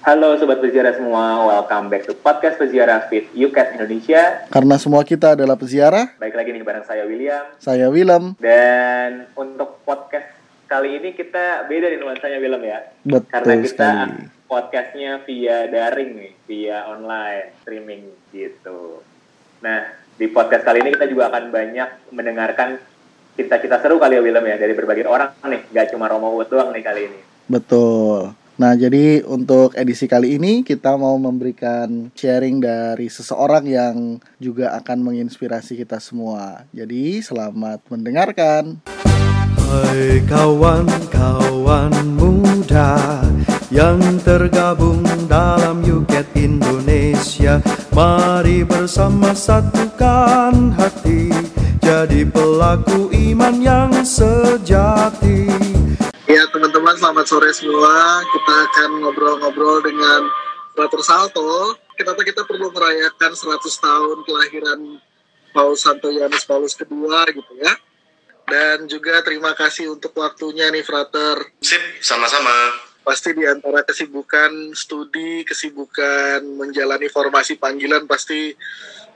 Halo 0.00 0.32
Sobat 0.34 0.58
Peziarah 0.58 0.96
semua, 0.96 1.24
welcome 1.46 1.92
back 1.92 2.08
to 2.08 2.16
podcast 2.16 2.56
Peziarah 2.56 3.04
Fit 3.06 3.28
UCAT 3.30 3.76
Indonesia 3.76 4.48
Karena 4.48 4.76
semua 4.76 5.04
kita 5.04 5.36
adalah 5.36 5.54
peziarah, 5.54 6.16
Baik 6.16 6.32
lagi 6.32 6.50
nih 6.50 6.64
bareng 6.64 6.84
saya 6.84 7.04
William 7.04 7.44
saya 7.60 7.86
Willem. 7.88 8.32
Dan 8.36 9.28
untuk 9.34 9.84
podcast 9.84 10.32
kali 10.64 10.96
ini 10.96 11.12
kita 11.12 11.68
beda 11.68 11.86
nih 11.86 11.98
nuansanya 12.00 12.38
Willem 12.38 12.62
ya 12.64 12.78
Betul 13.02 13.28
Karena 13.28 13.52
kita 13.60 13.68
sekali. 13.68 14.48
podcastnya 14.48 15.10
via 15.20 15.58
daring 15.68 16.10
nih, 16.16 16.32
via 16.46 16.78
online, 16.88 17.52
streaming 17.60 18.02
gitu 18.32 19.04
Nah, 19.60 19.84
di 20.16 20.26
podcast 20.26 20.64
kali 20.64 20.80
ini 20.80 20.96
kita 20.96 21.06
juga 21.06 21.28
akan 21.28 21.52
banyak 21.52 21.88
mendengarkan 22.08 22.80
cerita-cerita 23.36 23.76
seru 23.78 24.00
kali 24.00 24.16
ya 24.16 24.24
Willem 24.24 24.48
ya 24.48 24.56
Dari 24.56 24.72
berbagai 24.72 25.04
orang 25.04 25.36
nih, 25.44 25.68
gak 25.68 25.92
cuma 25.92 26.08
Romo 26.08 26.32
Wood 26.32 26.48
doang 26.48 26.72
nih 26.72 26.80
kali 26.80 27.02
ini 27.04 27.20
Betul. 27.44 28.32
Nah, 28.60 28.76
jadi 28.76 29.24
untuk 29.24 29.72
edisi 29.72 30.04
kali 30.04 30.36
ini 30.36 30.60
kita 30.60 30.92
mau 31.00 31.16
memberikan 31.16 32.12
sharing 32.12 32.60
dari 32.60 33.08
seseorang 33.08 33.64
yang 33.64 33.96
juga 34.36 34.76
akan 34.76 35.00
menginspirasi 35.00 35.80
kita 35.80 35.96
semua. 35.96 36.68
Jadi, 36.68 37.24
selamat 37.24 37.88
mendengarkan. 37.88 38.84
Hai 39.64 40.20
kawan-kawan 40.28 41.94
muda 42.20 43.24
yang 43.72 43.96
tergabung 44.20 45.08
dalam 45.30 45.80
UKET 45.80 46.26
Indonesia 46.34 47.62
Mari 47.94 48.66
bersama 48.66 49.30
satukan 49.30 50.74
hati 50.74 51.30
Jadi 51.78 52.26
pelaku 52.26 53.14
iman 53.14 53.62
yang 53.62 53.90
Ya, 53.94 53.99
teman-teman, 56.90 57.06
selamat 57.06 57.26
sore 57.30 57.50
semua. 57.54 58.18
Kita 58.26 58.54
akan 58.66 58.90
ngobrol-ngobrol 58.98 59.78
dengan 59.86 60.26
Brother 60.74 60.98
Salto. 61.06 61.78
Kenapa 61.94 62.18
kita 62.26 62.42
perlu 62.42 62.66
merayakan 62.74 63.30
100 63.30 63.62
tahun 63.62 64.16
kelahiran 64.26 64.98
Paus 65.54 65.86
Santo 65.86 66.10
Yohanes 66.10 66.42
Paulus 66.42 66.74
kedua 66.74 67.30
gitu 67.30 67.52
ya. 67.62 67.78
Dan 68.42 68.90
juga 68.90 69.22
terima 69.22 69.54
kasih 69.54 69.94
untuk 69.94 70.18
waktunya 70.18 70.66
nih, 70.74 70.82
Frater. 70.82 71.54
Sip, 71.62 72.02
sama-sama. 72.02 72.90
pasti 73.06 73.38
di 73.38 73.46
antara 73.46 73.86
kesibukan 73.86 74.74
studi, 74.74 75.46
kesibukan 75.46 76.42
menjalani 76.42 77.06
formasi 77.06 77.54
panggilan 77.54 78.10
pasti 78.10 78.50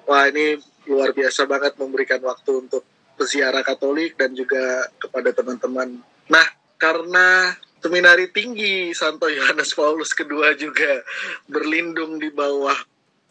wah 0.06 0.30
ini 0.30 0.56
luar 0.86 1.10
biasa 1.10 1.42
banget 1.50 1.74
memberikan 1.74 2.22
waktu 2.22 2.70
untuk 2.70 2.86
peziarah 3.18 3.66
Katolik 3.66 4.14
dan 4.14 4.30
juga 4.30 4.88
kepada 4.96 5.36
teman-teman. 5.36 6.00
Nah, 6.32 6.46
karena 6.84 7.56
seminari 7.80 8.28
tinggi 8.28 8.92
Santo 8.92 9.32
Yohanes 9.32 9.72
Paulus 9.72 10.12
kedua 10.12 10.52
juga 10.52 11.00
berlindung 11.48 12.20
di 12.20 12.28
bawah 12.28 12.76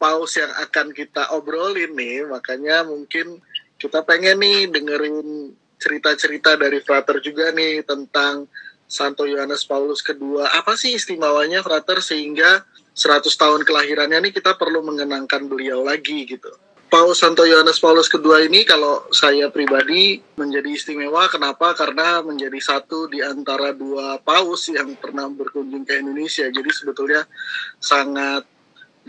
paus 0.02 0.34
yang 0.42 0.50
akan 0.58 0.90
kita 0.90 1.30
obrolin 1.38 1.94
nih, 1.94 2.26
makanya 2.26 2.82
mungkin 2.82 3.38
kita 3.78 4.02
pengen 4.02 4.42
nih 4.42 4.74
dengerin 4.74 5.54
cerita-cerita 5.78 6.58
dari 6.58 6.82
Frater 6.82 7.22
juga 7.22 7.54
nih 7.54 7.86
tentang 7.86 8.50
Santo 8.90 9.30
Yohanes 9.30 9.70
Paulus 9.70 10.02
kedua. 10.02 10.50
Apa 10.50 10.74
sih 10.74 10.98
istimewanya 10.98 11.62
Frater 11.62 12.02
sehingga 12.02 12.66
100 12.98 13.30
tahun 13.38 13.62
kelahirannya 13.66 14.30
nih 14.30 14.34
kita 14.34 14.58
perlu 14.58 14.82
mengenangkan 14.82 15.46
beliau 15.46 15.86
lagi 15.86 16.26
gitu. 16.26 16.50
Paus 16.94 17.26
Santo 17.26 17.42
Yohanes 17.42 17.82
Paulus 17.82 18.06
kedua 18.06 18.46
ini 18.46 18.62
kalau 18.70 19.10
saya 19.10 19.50
pribadi 19.50 20.22
menjadi 20.38 20.70
istimewa 20.78 21.26
kenapa? 21.26 21.74
Karena 21.74 22.22
menjadi 22.22 22.62
satu 22.62 23.10
di 23.10 23.18
antara 23.18 23.74
dua 23.74 24.22
paus 24.22 24.70
yang 24.70 24.94
pernah 25.02 25.26
berkunjung 25.26 25.90
ke 25.90 25.98
Indonesia. 25.98 26.46
Jadi 26.54 26.70
sebetulnya 26.70 27.26
sangat 27.82 28.46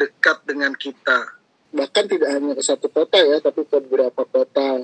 dekat 0.00 0.48
dengan 0.48 0.72
kita. 0.72 1.28
Bahkan 1.76 2.04
tidak 2.08 2.30
hanya 2.32 2.56
ke 2.56 2.64
satu 2.64 2.88
kota 2.88 3.20
ya, 3.20 3.44
tapi 3.44 3.68
ke 3.68 3.76
beberapa 3.84 4.24
kota 4.32 4.80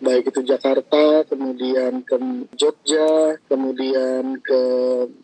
baik 0.00 0.30
itu 0.32 0.40
Jakarta, 0.44 1.24
kemudian 1.28 2.04
ke 2.04 2.16
Jogja, 2.56 3.40
kemudian 3.48 4.40
ke 4.40 4.60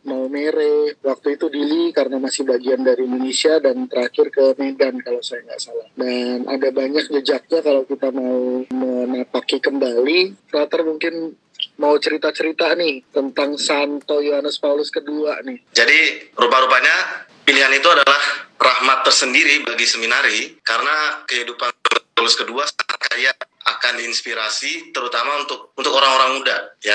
Maumere, 0.09 0.97
waktu 1.05 1.37
itu 1.37 1.47
Dili 1.53 1.93
karena 1.93 2.16
masih 2.19 2.49
bagian 2.49 2.81
dari 2.81 3.05
Indonesia 3.05 3.60
dan 3.60 3.87
terakhir 3.87 4.33
ke 4.33 4.44
Medan 4.56 5.00
kalau 5.05 5.21
saya 5.21 5.44
nggak 5.44 5.60
salah. 5.60 5.88
Dan 5.97 6.49
ada 6.49 6.69
banyak 6.72 7.05
jejaknya 7.21 7.60
kalau 7.60 7.83
kita 7.84 8.09
mau 8.10 8.65
menapaki 8.72 9.60
kembali. 9.60 10.49
Frater 10.49 10.84
mungkin 10.84 11.37
mau 11.78 11.94
cerita-cerita 11.99 12.75
nih 12.75 13.06
tentang 13.15 13.54
Santo 13.59 14.19
Yohanes 14.19 14.59
Paulus 14.59 14.91
kedua 14.91 15.39
nih. 15.47 15.62
Jadi, 15.71 16.31
rupa-rupanya 16.34 17.27
pilihan 17.43 17.72
itu 17.75 17.89
adalah 17.91 18.22
rahmat 18.62 19.03
tersendiri 19.03 19.66
bagi 19.66 19.87
seminari 19.87 20.41
karena 20.62 21.27
kehidupan 21.27 21.81
Paulus 22.22 22.38
kedua 22.38 22.62
sangat 22.62 23.34
akan 23.66 23.99
diinspirasi 23.99 24.94
terutama 24.94 25.43
untuk 25.43 25.75
untuk 25.75 25.91
orang-orang 25.91 26.38
muda 26.38 26.55
ya. 26.78 26.94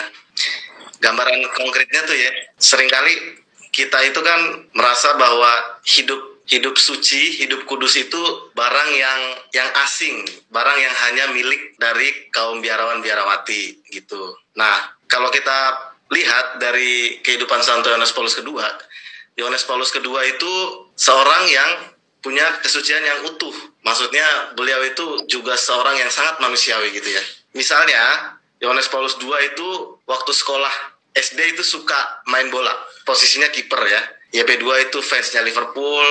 Gambaran 1.04 1.52
konkretnya 1.52 2.08
tuh 2.08 2.16
ya, 2.16 2.32
sering 2.56 2.88
kali 2.88 3.12
kita 3.76 4.08
itu 4.08 4.24
kan 4.24 4.72
merasa 4.72 5.20
bahwa 5.20 5.84
hidup 5.84 6.48
hidup 6.48 6.80
suci, 6.80 7.44
hidup 7.44 7.68
kudus 7.68 8.00
itu 8.00 8.24
barang 8.56 8.90
yang 8.96 9.20
yang 9.52 9.68
asing, 9.84 10.24
barang 10.48 10.80
yang 10.80 10.96
hanya 10.96 11.36
milik 11.36 11.76
dari 11.76 12.32
kaum 12.32 12.64
biarawan 12.64 13.04
biarawati 13.04 13.84
gitu. 13.92 14.32
Nah, 14.56 14.96
kalau 15.12 15.28
kita 15.28 15.92
lihat 16.08 16.64
dari 16.64 17.20
kehidupan 17.20 17.60
Santo 17.68 17.92
Yohanes 17.92 18.16
Paulus 18.16 18.32
kedua, 18.32 18.64
Yohanes 19.36 19.68
Paulus 19.68 19.92
kedua 19.92 20.24
itu 20.24 20.88
seorang 20.96 21.44
yang 21.52 21.72
punya 22.28 22.44
kesucian 22.60 23.00
yang 23.00 23.24
utuh. 23.32 23.56
Maksudnya 23.88 24.52
beliau 24.60 24.84
itu 24.84 25.24
juga 25.32 25.56
seorang 25.56 25.96
yang 25.96 26.12
sangat 26.12 26.44
manusiawi 26.44 26.92
gitu 26.92 27.08
ya. 27.08 27.24
Misalnya 27.56 28.36
Yohanes 28.60 28.92
Paulus 28.92 29.16
II 29.16 29.32
itu 29.32 29.96
waktu 30.04 30.36
sekolah 30.36 31.00
SD 31.16 31.56
itu 31.56 31.64
suka 31.64 31.96
main 32.28 32.52
bola. 32.52 32.76
Posisinya 33.08 33.48
kiper 33.48 33.80
ya. 33.88 34.02
YP2 34.36 34.92
itu 34.92 35.00
fansnya 35.00 35.40
Liverpool. 35.40 36.04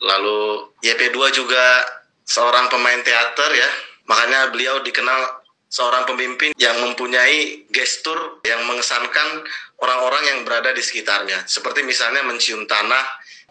Lalu 0.00 0.72
YP2 0.80 1.36
juga 1.36 1.84
seorang 2.24 2.72
pemain 2.72 3.04
teater 3.04 3.52
ya. 3.52 3.68
Makanya 4.08 4.48
beliau 4.48 4.80
dikenal 4.80 5.44
seorang 5.68 6.08
pemimpin 6.08 6.56
yang 6.56 6.80
mempunyai 6.80 7.68
gestur 7.68 8.40
yang 8.40 8.64
mengesankan 8.64 9.44
orang-orang 9.84 10.32
yang 10.32 10.38
berada 10.48 10.72
di 10.72 10.80
sekitarnya. 10.80 11.44
Seperti 11.44 11.84
misalnya 11.84 12.24
mencium 12.24 12.64
tanah, 12.64 13.04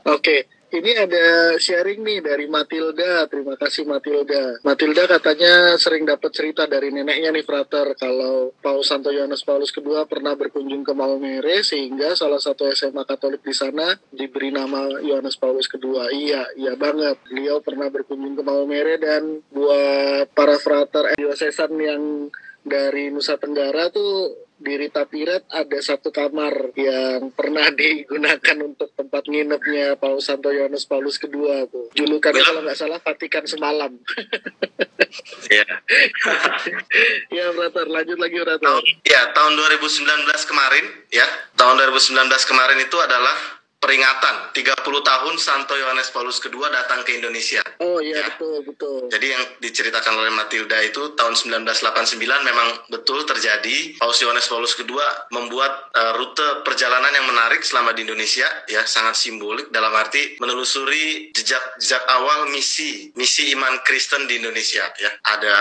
Oke, 0.07 0.47
ini 0.67 0.91
ada 1.00 1.55
sharing 1.55 2.03
nih 2.03 2.19
dari 2.19 2.45
Matilda. 2.51 3.23
Terima 3.31 3.55
kasih 3.55 3.88
Matilda. 3.88 4.59
Matilda 4.67 5.07
katanya 5.07 5.79
sering 5.79 6.03
dapat 6.03 6.31
cerita 6.35 6.67
dari 6.67 6.91
neneknya 6.91 7.31
nih 7.31 7.45
Frater 7.47 7.95
kalau 7.95 8.51
Paus 8.59 8.91
Santo 8.91 9.07
Yohanes 9.07 9.47
Paulus 9.47 9.72
kedua 9.72 10.03
pernah 10.03 10.35
berkunjung 10.35 10.83
ke 10.83 10.91
Maumere 10.91 11.63
sehingga 11.63 12.13
salah 12.19 12.41
satu 12.41 12.67
SMA 12.75 13.07
Katolik 13.07 13.44
di 13.44 13.55
sana 13.55 13.95
diberi 14.11 14.51
nama 14.51 15.00
Yohanes 15.00 15.39
Paulus 15.39 15.72
kedua. 15.72 16.11
Iya, 16.11 16.51
iya 16.59 16.75
banget. 16.75 17.23
Beliau 17.31 17.63
pernah 17.63 17.88
berkunjung 17.88 18.35
ke 18.35 18.44
Maumere 18.44 18.99
dan 18.99 19.39
buat 19.53 20.28
para 20.35 20.59
frater 20.59 21.16
diosesan 21.16 21.72
yang 21.79 22.03
dari 22.67 23.07
Nusa 23.07 23.39
Tenggara 23.39 23.88
tuh 23.88 24.47
di 24.57 24.73
Rita 24.73 25.05
Piret 25.05 25.45
ada 25.53 25.79
satu 25.79 26.09
kamar 26.09 26.73
yang 26.73 27.29
pernah 27.31 27.69
digunakan 27.78 28.57
untuk 28.66 28.89
tempat 29.07 29.23
nginepnya 29.23 29.95
Paus 29.95 30.28
Santo 30.28 30.51
Yohanes 30.51 30.84
Paulus 30.84 31.16
kedua 31.16 31.63
tuh. 31.72 31.88
Julukannya 31.95 32.44
kalau 32.44 32.59
nggak 32.59 32.75
salah 32.75 33.00
Vatikan 33.00 33.47
semalam. 33.47 33.95
ya. 35.47 35.63
ya, 37.31 37.46
Frater, 37.56 37.88
lanjut 37.88 38.19
lagi, 38.19 38.35
Frater. 38.35 38.59
Tahun, 38.59 38.84
ya, 39.07 39.31
tahun 39.31 39.53
2019 39.56 40.03
kemarin, 40.44 40.85
ya, 41.07 41.23
tahun 41.56 41.79
2019 41.88 42.20
kemarin 42.52 42.78
itu 42.84 42.97
adalah 42.99 43.56
peringatan 43.78 44.58
30 44.58 44.74
tahun 44.82 45.35
Santo 45.38 45.78
Yohanes 45.78 46.09
Paulus 46.09 46.41
II 46.41 46.66
datang 46.74 47.06
ke 47.06 47.14
Indonesia. 47.22 47.62
Oh 47.78 48.02
iya, 48.02 48.26
Ya. 48.26 48.34
betul, 48.34 48.66
betul. 48.66 49.06
Jadi 49.14 49.28
yang 49.29 49.44
diceritakan 49.62 50.18
oleh 50.18 50.34
Matilda 50.34 50.82
itu 50.82 51.14
tahun 51.14 51.38
1989 51.38 52.18
memang 52.41 52.70
betul 52.90 53.22
terjadi. 53.28 54.00
Paus 54.02 54.18
Yohanes 54.24 54.50
Paulus 54.50 54.74
II 54.79 54.97
membuat 55.29 55.94
eh, 55.94 56.14
rute 56.18 56.66
perjalanan 56.66 57.12
yang 57.14 57.28
menarik 57.29 57.62
selama 57.62 57.94
di 57.94 58.02
Indonesia, 58.08 58.47
ya 58.66 58.82
sangat 58.88 59.14
simbolik 59.14 59.70
dalam 59.70 59.94
arti 59.94 60.41
menelusuri 60.41 61.29
jejak-jejak 61.38 62.03
awal 62.18 62.50
misi 62.50 63.14
misi 63.14 63.53
iman 63.53 63.78
Kristen 63.85 64.26
di 64.26 64.41
Indonesia. 64.41 64.90
Ya 64.97 65.12
ada 65.22 65.58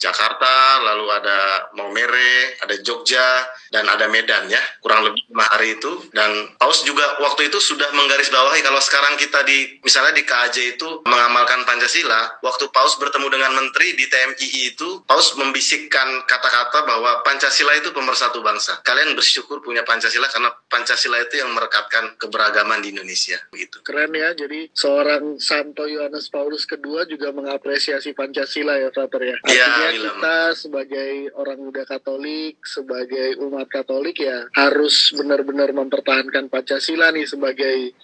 Jakarta, 0.00 0.80
lalu 0.80 1.06
ada 1.12 1.38
Maumere, 1.76 2.56
ada 2.64 2.72
Jogja, 2.80 3.44
dan 3.68 3.84
ada 3.84 4.08
Medan 4.08 4.48
ya 4.48 4.60
kurang 4.80 5.04
lebih 5.04 5.28
lima 5.28 5.44
hari 5.52 5.76
itu. 5.76 6.08
Dan 6.16 6.56
Paus 6.56 6.86
juga 6.88 7.04
waktu 7.20 7.40
waktu 7.40 7.49
itu 7.50 7.58
sudah 7.58 7.90
menggarisbawahi 7.90 8.62
kalau 8.62 8.78
sekarang 8.78 9.18
kita 9.18 9.42
di 9.42 9.82
misalnya 9.82 10.14
di 10.14 10.22
KAJ 10.22 10.78
itu 10.78 11.02
mengamalkan 11.02 11.66
Pancasila, 11.66 12.38
waktu 12.46 12.70
Paus 12.70 12.94
bertemu 13.02 13.26
dengan 13.26 13.52
menteri 13.58 13.98
di 13.98 14.06
TMII 14.06 14.60
itu, 14.70 15.02
Paus 15.02 15.34
membisikkan 15.34 16.22
kata-kata 16.30 16.86
bahwa 16.86 17.26
Pancasila 17.26 17.74
itu 17.74 17.90
pemersatu 17.90 18.38
bangsa. 18.38 18.78
Kalian 18.86 19.18
bersyukur 19.18 19.58
punya 19.58 19.82
Pancasila 19.82 20.30
karena 20.30 20.54
Pancasila 20.70 21.18
itu 21.18 21.42
yang 21.42 21.50
merekatkan 21.50 22.14
keberagaman 22.22 22.78
di 22.86 22.94
Indonesia 22.94 23.42
begitu. 23.50 23.82
Keren 23.82 24.14
ya, 24.14 24.30
jadi 24.38 24.70
seorang 24.70 25.42
Santo 25.42 25.90
Yohanes 25.90 26.30
Paulus 26.30 26.70
II 26.70 27.02
juga 27.10 27.34
mengapresiasi 27.34 28.14
Pancasila 28.14 28.78
ya, 28.78 28.94
Frater 28.94 29.22
ya. 29.26 29.36
Iya, 29.50 29.66
Artinya 29.66 29.88
William. 29.90 30.14
kita 30.14 30.36
sebagai 30.54 31.12
orang 31.34 31.58
muda 31.58 31.82
Katolik, 31.82 32.62
sebagai 32.62 33.42
umat 33.42 33.66
Katolik 33.66 34.22
ya 34.22 34.46
harus 34.54 35.10
benar-benar 35.18 35.74
mempertahankan 35.74 36.46
Pancasila 36.46 37.10
nih 37.10 37.26
sebagai 37.40 37.96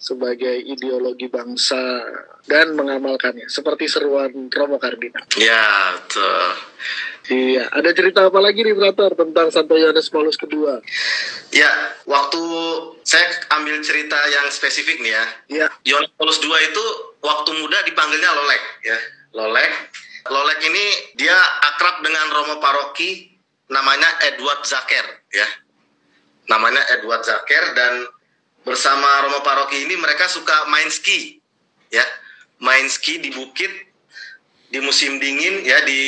sebagai 0.00 0.56
ideologi 0.64 1.28
bangsa 1.28 1.78
dan 2.48 2.72
mengamalkannya 2.72 3.46
seperti 3.52 3.84
seruan 3.84 4.48
Romo 4.48 4.80
Kardinal. 4.80 5.28
Ya, 5.36 5.94
betul. 6.00 6.44
Iya, 7.30 7.68
ada 7.68 7.92
cerita 7.92 8.26
apa 8.26 8.40
lagi 8.40 8.64
nih 8.64 8.74
Frater 8.74 9.12
tentang 9.12 9.52
Santo 9.52 9.76
Yohanes 9.76 10.08
Paulus 10.08 10.40
II? 10.40 10.82
Ya, 11.52 11.70
waktu 12.08 12.42
saya 13.04 13.28
ambil 13.60 13.78
cerita 13.84 14.16
yang 14.32 14.48
spesifik 14.48 14.98
nih 15.04 15.12
ya. 15.14 15.24
Iya, 15.46 15.66
Yohanes 15.84 16.10
Paulus 16.16 16.40
II 16.42 16.48
itu 16.48 16.84
waktu 17.20 17.50
muda 17.60 17.78
dipanggilnya 17.84 18.30
Lolek 18.34 18.62
ya. 18.82 18.98
Lolek. 19.36 19.72
Lolek 20.32 20.60
ini 20.64 20.84
dia 21.20 21.36
akrab 21.70 22.00
dengan 22.00 22.24
Romo 22.34 22.56
Paroki 22.58 23.36
namanya 23.68 24.08
Edward 24.32 24.64
Zaker 24.64 25.28
ya. 25.30 25.46
Namanya 26.48 26.82
Edward 26.98 27.22
Zaker 27.22 27.76
dan 27.76 28.10
bersama 28.64 29.26
Romo 29.26 29.40
Paroki 29.40 29.88
ini 29.88 29.96
mereka 29.96 30.28
suka 30.28 30.68
main 30.68 30.88
ski 30.92 31.40
ya. 31.92 32.04
Main 32.60 32.86
ski 32.92 33.16
di 33.20 33.32
bukit 33.32 33.72
di 34.70 34.78
musim 34.84 35.16
dingin 35.16 35.64
ya 35.64 35.80
di 35.82 36.02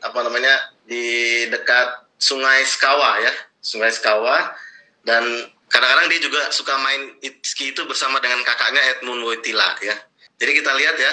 apa 0.00 0.22
namanya 0.22 0.72
di 0.86 1.44
dekat 1.50 2.06
Sungai 2.16 2.62
Sekawa 2.64 3.20
ya. 3.20 3.32
Sungai 3.58 3.90
Sekawa 3.90 4.54
dan 5.02 5.22
kadang-kadang 5.66 6.06
dia 6.10 6.20
juga 6.22 6.40
suka 6.54 6.78
main 6.78 7.18
ski 7.42 7.74
itu 7.74 7.82
bersama 7.84 8.22
dengan 8.22 8.40
kakaknya 8.46 8.82
Edmund 8.96 9.26
Wojtyla 9.26 9.82
ya. 9.82 9.96
Jadi 10.36 10.52
kita 10.62 10.72
lihat 10.76 10.96
ya, 11.00 11.12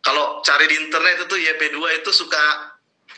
kalau 0.00 0.40
cari 0.40 0.64
di 0.68 0.76
internet 0.88 1.28
itu 1.28 1.36
YP2 1.36 1.78
itu 2.00 2.10
suka 2.10 2.74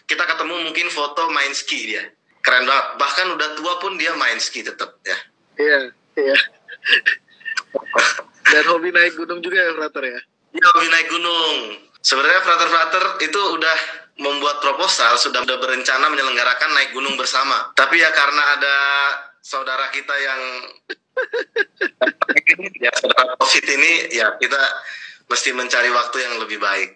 kita 0.07 0.23
ketemu 0.23 0.71
mungkin 0.71 0.87
foto 0.91 1.31
main 1.31 1.51
ski 1.55 1.95
dia. 1.95 2.05
Keren 2.43 2.63
banget. 2.63 2.87
Bahkan 2.99 3.27
udah 3.35 3.49
tua 3.59 3.75
pun 3.83 3.99
dia 3.99 4.15
main 4.15 4.39
ski 4.39 4.63
tetap 4.63 4.95
ya. 5.03 5.19
iya, 5.59 5.79
iya. 6.15 6.37
Dan 8.53 8.65
hobi 8.71 8.94
naik 8.94 9.19
gunung 9.19 9.43
juga 9.43 9.59
ya 9.59 9.73
Frater 9.75 10.05
ya? 10.06 10.21
Iya, 10.55 10.67
hobi 10.73 10.88
naik 10.88 11.09
gunung. 11.11 11.56
Sebenarnya 12.06 12.38
frater-frater 12.47 13.05
itu 13.27 13.41
udah 13.59 13.77
membuat 14.23 14.62
proposal, 14.62 15.19
sudah 15.19 15.43
sudah 15.43 15.59
berencana 15.59 16.06
menyelenggarakan 16.06 16.71
naik 16.71 16.94
gunung 16.94 17.19
bersama. 17.19 17.75
Tapi 17.75 17.99
ya 17.99 18.15
karena 18.15 18.43
ada 18.55 18.77
saudara 19.43 19.91
kita 19.91 20.15
yang 20.15 20.41
ya 22.87 22.94
saudara 22.94 23.35
COVID 23.43 23.65
ini, 23.75 23.93
ya 24.15 24.39
kita 24.39 24.62
mesti 25.27 25.50
mencari 25.50 25.91
waktu 25.91 26.17
yang 26.23 26.35
lebih 26.39 26.62
baik. 26.62 26.94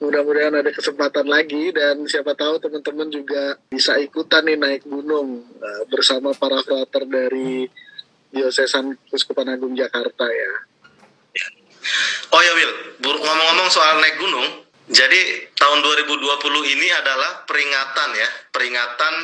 Mudah-mudahan 0.00 0.56
ada 0.56 0.72
kesempatan 0.72 1.28
lagi 1.28 1.76
dan 1.76 2.00
siapa 2.08 2.32
tahu 2.32 2.56
teman-teman 2.56 3.12
juga 3.12 3.60
bisa 3.68 4.00
ikutan 4.00 4.48
nih 4.48 4.56
naik 4.56 4.88
gunung 4.88 5.44
eh, 5.60 5.82
bersama 5.92 6.32
para 6.32 6.64
frater 6.64 7.04
dari 7.04 7.68
Diocesan 8.30 8.94
Kuskupan 9.10 9.50
Agung 9.50 9.74
Jakarta 9.74 10.26
ya. 10.26 10.50
Oh 12.30 12.40
ya 12.40 12.52
Will, 12.54 12.72
ngomong-ngomong 13.02 13.68
soal 13.72 13.98
naik 13.98 14.20
gunung, 14.20 14.68
jadi 14.90 15.50
tahun 15.54 15.80
2020 15.80 16.74
ini 16.78 16.88
adalah 16.94 17.46
peringatan 17.46 18.10
ya, 18.14 18.28
peringatan 18.50 19.14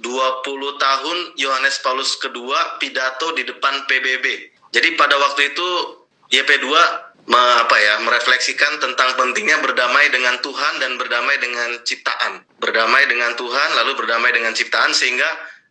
20 0.00 0.44
tahun 0.76 1.18
Yohanes 1.40 1.80
Paulus 1.80 2.20
II 2.20 2.52
pidato 2.76 3.32
di 3.32 3.48
depan 3.48 3.88
PBB. 3.88 4.26
Jadi 4.76 4.88
pada 4.94 5.16
waktu 5.16 5.56
itu 5.56 5.68
YP2 6.28 6.68
me- 7.32 7.56
apa 7.64 7.76
ya, 7.80 7.94
merefleksikan 8.04 8.76
tentang 8.76 9.16
pentingnya 9.16 9.56
berdamai 9.64 10.12
dengan 10.12 10.36
Tuhan 10.44 10.84
dan 10.84 11.00
berdamai 11.00 11.40
dengan 11.40 11.80
ciptaan. 11.80 12.44
Berdamai 12.60 13.08
dengan 13.08 13.32
Tuhan 13.40 13.68
lalu 13.82 13.96
berdamai 13.96 14.36
dengan 14.36 14.52
ciptaan 14.52 14.92
sehingga 14.92 15.26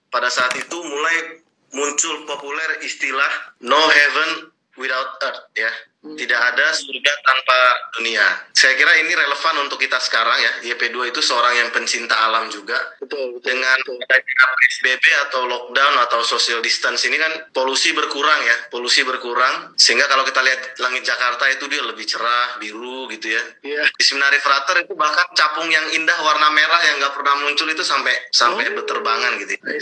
pada 0.09 0.33
saat 0.33 0.57
itu 0.57 0.77
mulai 0.81 1.44
muncul 1.75 2.23
populer 2.23 2.79
istilah 2.81 3.59
no 3.67 3.77
heaven 3.77 4.49
without 4.79 5.19
earth 5.27 5.43
ya. 5.59 5.71
Tidak 6.05 6.37
ada 6.53 6.69
surga 6.69 7.13
tanpa 7.25 7.57
dunia. 7.97 8.25
Saya 8.53 8.77
kira 8.77 8.93
ini 9.01 9.09
relevan 9.09 9.65
untuk 9.65 9.81
kita 9.81 9.97
sekarang 9.97 10.37
ya. 10.37 10.51
YP2 10.69 11.09
itu 11.09 11.17
seorang 11.19 11.57
yang 11.57 11.69
pencinta 11.73 12.13
alam 12.13 12.45
juga. 12.47 12.77
Betul, 13.01 13.41
betul. 13.41 13.49
Dengan 13.49 13.73
adanya 13.73 14.45
PSBB 14.55 15.03
atau 15.25 15.49
lockdown 15.49 15.95
atau 16.05 16.21
social 16.21 16.61
distance 16.61 17.09
ini 17.09 17.17
kan 17.17 17.49
polusi 17.49 17.89
berkurang 17.91 18.37
ya. 18.45 18.69
Polusi 18.69 19.01
berkurang. 19.01 19.73
Sehingga 19.75 20.05
kalau 20.05 20.21
kita 20.21 20.45
lihat 20.45 20.77
langit 20.77 21.01
Jakarta 21.01 21.49
itu 21.49 21.65
dia 21.65 21.81
lebih 21.81 22.05
cerah, 22.05 22.61
biru 22.61 23.09
gitu 23.09 23.33
ya. 23.33 23.41
Iya, 23.65 23.81
Di 23.89 24.03
Seminari 24.05 24.37
Frater 24.37 24.85
itu 24.85 24.93
bahkan 24.93 25.25
capung 25.33 25.67
yang 25.67 25.89
indah 25.91 26.17
warna 26.21 26.53
merah 26.53 26.81
yang 26.85 27.01
nggak 27.01 27.17
pernah 27.17 27.33
muncul 27.41 27.65
itu 27.65 27.81
sampai 27.81 28.13
sampai 28.29 28.69
Oh. 28.69 28.73
berterbangan 28.77 29.41
gitu. 29.41 29.57
ya. 29.57 29.73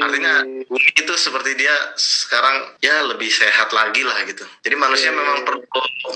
Artinya 0.00 0.34
bumi 0.64 0.90
itu 0.94 1.14
seperti 1.16 1.52
dia 1.54 1.74
sekarang 1.96 2.76
ya 2.80 3.04
lebih 3.04 3.28
sehat 3.28 3.70
lagi 3.70 4.00
lah 4.06 4.24
gitu. 4.24 4.44
Jadi 4.64 4.76
manusia 4.76 5.10
Iya. 5.12 5.18
memang 5.18 5.44
perlu 5.44 5.65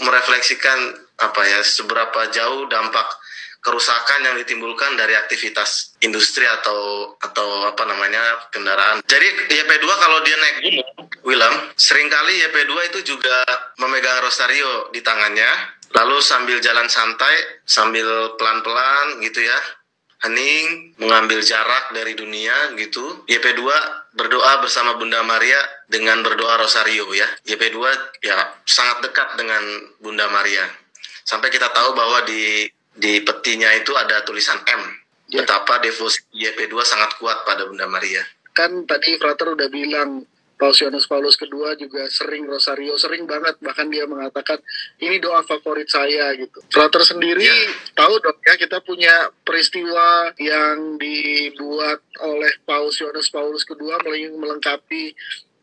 merefleksikan 0.02 0.78
apa 1.20 1.42
ya 1.44 1.60
seberapa 1.60 2.32
jauh 2.32 2.64
dampak 2.70 3.06
kerusakan 3.60 4.24
yang 4.24 4.36
ditimbulkan 4.40 4.96
dari 4.96 5.12
aktivitas 5.12 6.00
industri 6.00 6.48
atau 6.48 7.12
atau 7.20 7.68
apa 7.68 7.84
namanya 7.84 8.48
kendaraan. 8.48 9.04
Jadi 9.04 9.28
YP2 9.52 9.84
kalau 9.84 10.18
dia 10.24 10.36
naik 10.40 10.56
gunung, 10.64 10.90
William, 11.28 11.54
sering 11.76 12.08
kali 12.08 12.40
YP2 12.48 12.72
itu 12.92 13.14
juga 13.14 13.44
memegang 13.76 14.24
rosario 14.24 14.88
di 14.96 15.04
tangannya, 15.04 15.48
lalu 15.92 16.24
sambil 16.24 16.56
jalan 16.64 16.88
santai, 16.88 17.60
sambil 17.68 18.32
pelan-pelan 18.40 19.20
gitu 19.20 19.44
ya, 19.44 19.58
hening, 20.24 20.96
mengambil 20.96 21.44
jarak 21.44 21.92
dari 21.92 22.16
dunia 22.16 22.72
gitu. 22.80 23.28
YP2 23.28 23.60
berdoa 24.16 24.64
bersama 24.64 24.96
Bunda 24.96 25.20
Maria 25.20 25.60
dengan 25.90 26.22
berdoa 26.22 26.54
rosario 26.56 27.10
ya. 27.10 27.26
YP2 27.44 27.78
ya 28.22 28.38
sangat 28.62 29.02
dekat 29.02 29.34
dengan 29.34 29.60
Bunda 29.98 30.30
Maria. 30.30 30.62
Sampai 31.22 31.50
kita 31.50 31.68
tahu 31.68 31.92
bahwa 31.92 32.22
di 32.22 32.64
di 32.90 33.18
petinya 33.20 33.70
itu 33.72 33.90
ada 33.92 34.22
tulisan 34.22 34.58
M. 34.64 34.82
Ya. 35.28 35.42
Betapa 35.42 35.78
devosi 35.78 36.22
YP2 36.32 36.74
sangat 36.80 37.18
kuat 37.18 37.42
pada 37.42 37.66
Bunda 37.66 37.84
Maria. 37.84 38.22
kan 38.50 38.82
tadi 38.82 39.14
Frater 39.14 39.54
udah 39.54 39.70
bilang 39.70 40.26
Paus 40.54 40.76
Yohanes 40.76 41.06
Paulus 41.06 41.32
kedua 41.34 41.72
juga 41.72 42.04
sering 42.04 42.44
rosario, 42.44 42.92
sering 42.94 43.24
banget 43.24 43.56
bahkan 43.58 43.88
dia 43.88 44.04
mengatakan 44.04 44.58
ini 44.98 45.16
doa 45.16 45.40
favorit 45.40 45.88
saya 45.88 46.34
gitu. 46.34 46.58
Frater 46.68 47.00
sendiri 47.00 47.40
Ya. 47.40 47.56
tahu 47.96 48.18
dong 48.18 48.36
ya 48.42 48.58
kita 48.58 48.82
punya 48.82 49.30
peristiwa 49.40 50.34
yang 50.36 50.98
dibuat 50.98 52.02
oleh 52.20 52.52
Paus 52.60 52.98
Yohanes 52.98 53.30
Paulus 53.30 53.62
kedua 53.62 53.96
mel- 54.02 54.36
melengkapi 54.36 55.14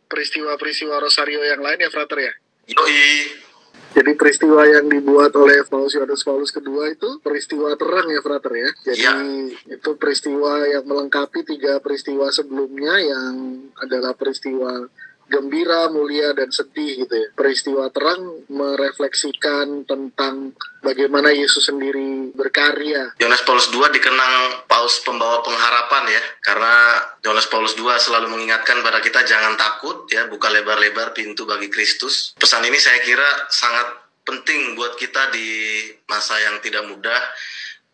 peristiwa-peristiwa 0.08 0.96
rosario 0.98 1.44
yang 1.44 1.62
lain 1.62 1.80
ya 1.84 1.90
Frater 1.92 2.20
ya. 2.20 2.34
Yoi, 2.68 3.46
Jadi 3.88 4.14
peristiwa 4.14 4.62
yang 4.68 4.92
dibuat 4.92 5.32
oleh 5.34 5.64
Paus 5.66 5.96
Yohanes 5.96 6.22
Paulus 6.22 6.52
kedua 6.52 6.92
itu 6.92 7.18
peristiwa 7.24 7.74
terang 7.80 8.06
ya 8.12 8.22
Frater 8.22 8.54
ya. 8.54 8.70
Jadi 8.84 9.00
Ya. 9.02 9.16
itu 9.74 9.90
peristiwa 9.98 10.68
yang 10.68 10.84
melengkapi 10.86 11.42
tiga 11.42 11.80
peristiwa 11.82 12.30
sebelumnya 12.30 12.94
yang 13.00 13.34
adalah 13.80 14.14
peristiwa 14.14 14.86
gembira, 15.28 15.92
mulia 15.92 16.32
dan 16.34 16.50
sedih 16.50 17.06
gitu 17.06 17.14
ya. 17.14 17.28
Peristiwa 17.36 17.92
terang 17.92 18.48
merefleksikan 18.48 19.84
tentang 19.88 20.56
bagaimana 20.82 21.36
Yesus 21.36 21.68
sendiri 21.68 22.32
berkarya. 22.34 23.16
Yohanes 23.20 23.44
Paulus 23.44 23.68
II 23.70 23.84
dikenang 23.92 24.66
paus 24.66 25.04
pembawa 25.04 25.44
pengharapan 25.44 26.04
ya, 26.12 26.24
karena 26.42 26.76
Yohanes 27.24 27.48
Paulus 27.52 27.76
II 27.76 27.92
selalu 28.00 28.32
mengingatkan 28.32 28.80
pada 28.82 29.04
kita 29.04 29.28
jangan 29.28 29.60
takut 29.60 30.08
ya, 30.10 30.26
buka 30.32 30.48
lebar-lebar 30.48 31.12
pintu 31.12 31.44
bagi 31.44 31.68
Kristus. 31.68 32.32
Pesan 32.40 32.64
ini 32.64 32.80
saya 32.80 33.04
kira 33.04 33.48
sangat 33.52 34.08
penting 34.28 34.76
buat 34.76 35.00
kita 35.00 35.32
di 35.32 35.48
masa 36.12 36.36
yang 36.44 36.60
tidak 36.60 36.84
mudah, 36.84 37.22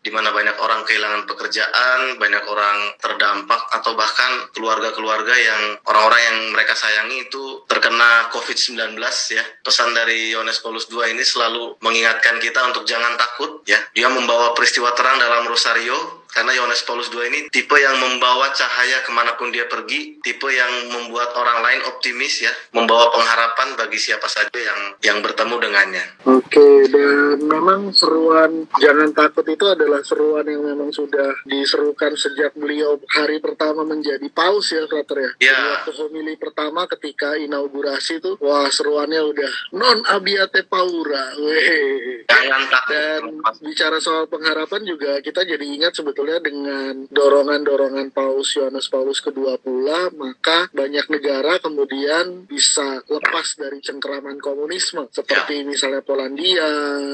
di 0.04 0.12
mana 0.12 0.28
banyak 0.36 0.60
orang 0.60 0.84
kehilangan 0.84 1.24
pekerjaan, 1.24 2.20
banyak 2.20 2.44
orang 2.44 2.92
terdampak 3.00 3.72
atau 3.72 3.96
bahkan 3.96 4.52
keluarga-keluarga 4.52 5.32
yang 5.32 5.80
orang-orang 5.88 6.20
yang 6.20 6.38
mereka 6.52 6.76
sayangi 6.76 7.24
itu 7.24 7.64
terkena 7.64 8.28
COVID-19 8.28 9.00
ya. 9.32 9.44
Pesan 9.64 9.96
dari 9.96 10.36
Yohanes 10.36 10.60
Paulus 10.60 10.84
II 10.92 11.00
ini 11.08 11.24
selalu 11.24 11.80
mengingatkan 11.80 12.36
kita 12.36 12.60
untuk 12.68 12.84
jangan 12.84 13.16
takut 13.16 13.64
ya. 13.64 13.80
Dia 13.96 14.12
membawa 14.12 14.52
peristiwa 14.52 14.92
terang 14.92 15.16
dalam 15.16 15.48
rosario 15.48 16.23
karena 16.34 16.50
Yohanes 16.58 16.82
Paulus 16.82 17.08
II 17.14 17.22
ini 17.30 17.46
tipe 17.48 17.78
yang 17.78 17.94
membawa 18.02 18.50
cahaya 18.50 19.06
ke 19.06 19.10
mana 19.14 19.38
pun 19.38 19.54
dia 19.54 19.70
pergi, 19.70 20.18
tipe 20.18 20.50
yang 20.50 20.90
membuat 20.90 21.30
orang 21.38 21.62
lain 21.62 21.80
optimis 21.86 22.42
ya, 22.42 22.52
membawa 22.74 23.14
pengharapan 23.14 23.78
bagi 23.78 23.96
siapa 24.02 24.26
saja 24.26 24.50
yang 24.50 24.80
yang 25.00 25.18
bertemu 25.22 25.54
dengannya. 25.62 26.04
Oke, 26.26 26.90
dan 26.90 27.38
memang 27.46 27.94
seruan 27.94 28.66
jangan 28.82 29.14
takut 29.14 29.46
itu 29.46 29.62
adalah 29.62 30.02
seruan 30.02 30.42
yang 30.50 30.66
memang 30.66 30.90
sudah 30.90 31.38
diserukan 31.46 32.18
sejak 32.18 32.50
beliau 32.58 32.98
hari 33.14 33.38
pertama 33.38 33.86
menjadi 33.86 34.26
paus 34.34 34.74
ya, 34.74 34.82
Frater 34.90 35.22
ya. 35.22 35.30
Ya. 35.54 35.60
Waktu 35.80 35.92
homili 36.02 36.34
pertama 36.34 36.90
ketika 36.90 37.38
inaugurasi 37.38 38.18
itu, 38.18 38.34
wah 38.42 38.66
seruannya 38.66 39.22
udah 39.22 39.52
non 39.78 40.02
abiate 40.10 40.66
paura, 40.66 41.38
weh. 41.38 42.26
Jangan 42.26 42.62
takut. 42.66 42.90
Dan 42.90 43.20
bicara 43.62 43.98
soal 44.02 44.26
pengharapan 44.26 44.82
juga 44.82 45.22
kita 45.22 45.46
jadi 45.46 45.62
ingat 45.62 45.94
sebetulnya 45.94 46.23
dengan 46.40 47.06
dorongan-dorongan 47.12 48.10
Paus 48.10 48.56
Yohanes 48.56 48.88
Paulus 48.88 49.20
kedua 49.20 49.60
pula 49.60 50.08
maka 50.16 50.72
banyak 50.72 51.06
negara 51.12 51.60
kemudian 51.60 52.48
bisa 52.48 53.04
lepas 53.06 53.60
dari 53.60 53.78
cengkeraman 53.84 54.40
komunisme. 54.40 55.06
Seperti 55.12 55.62
misalnya 55.62 56.00
Polandia 56.00 56.70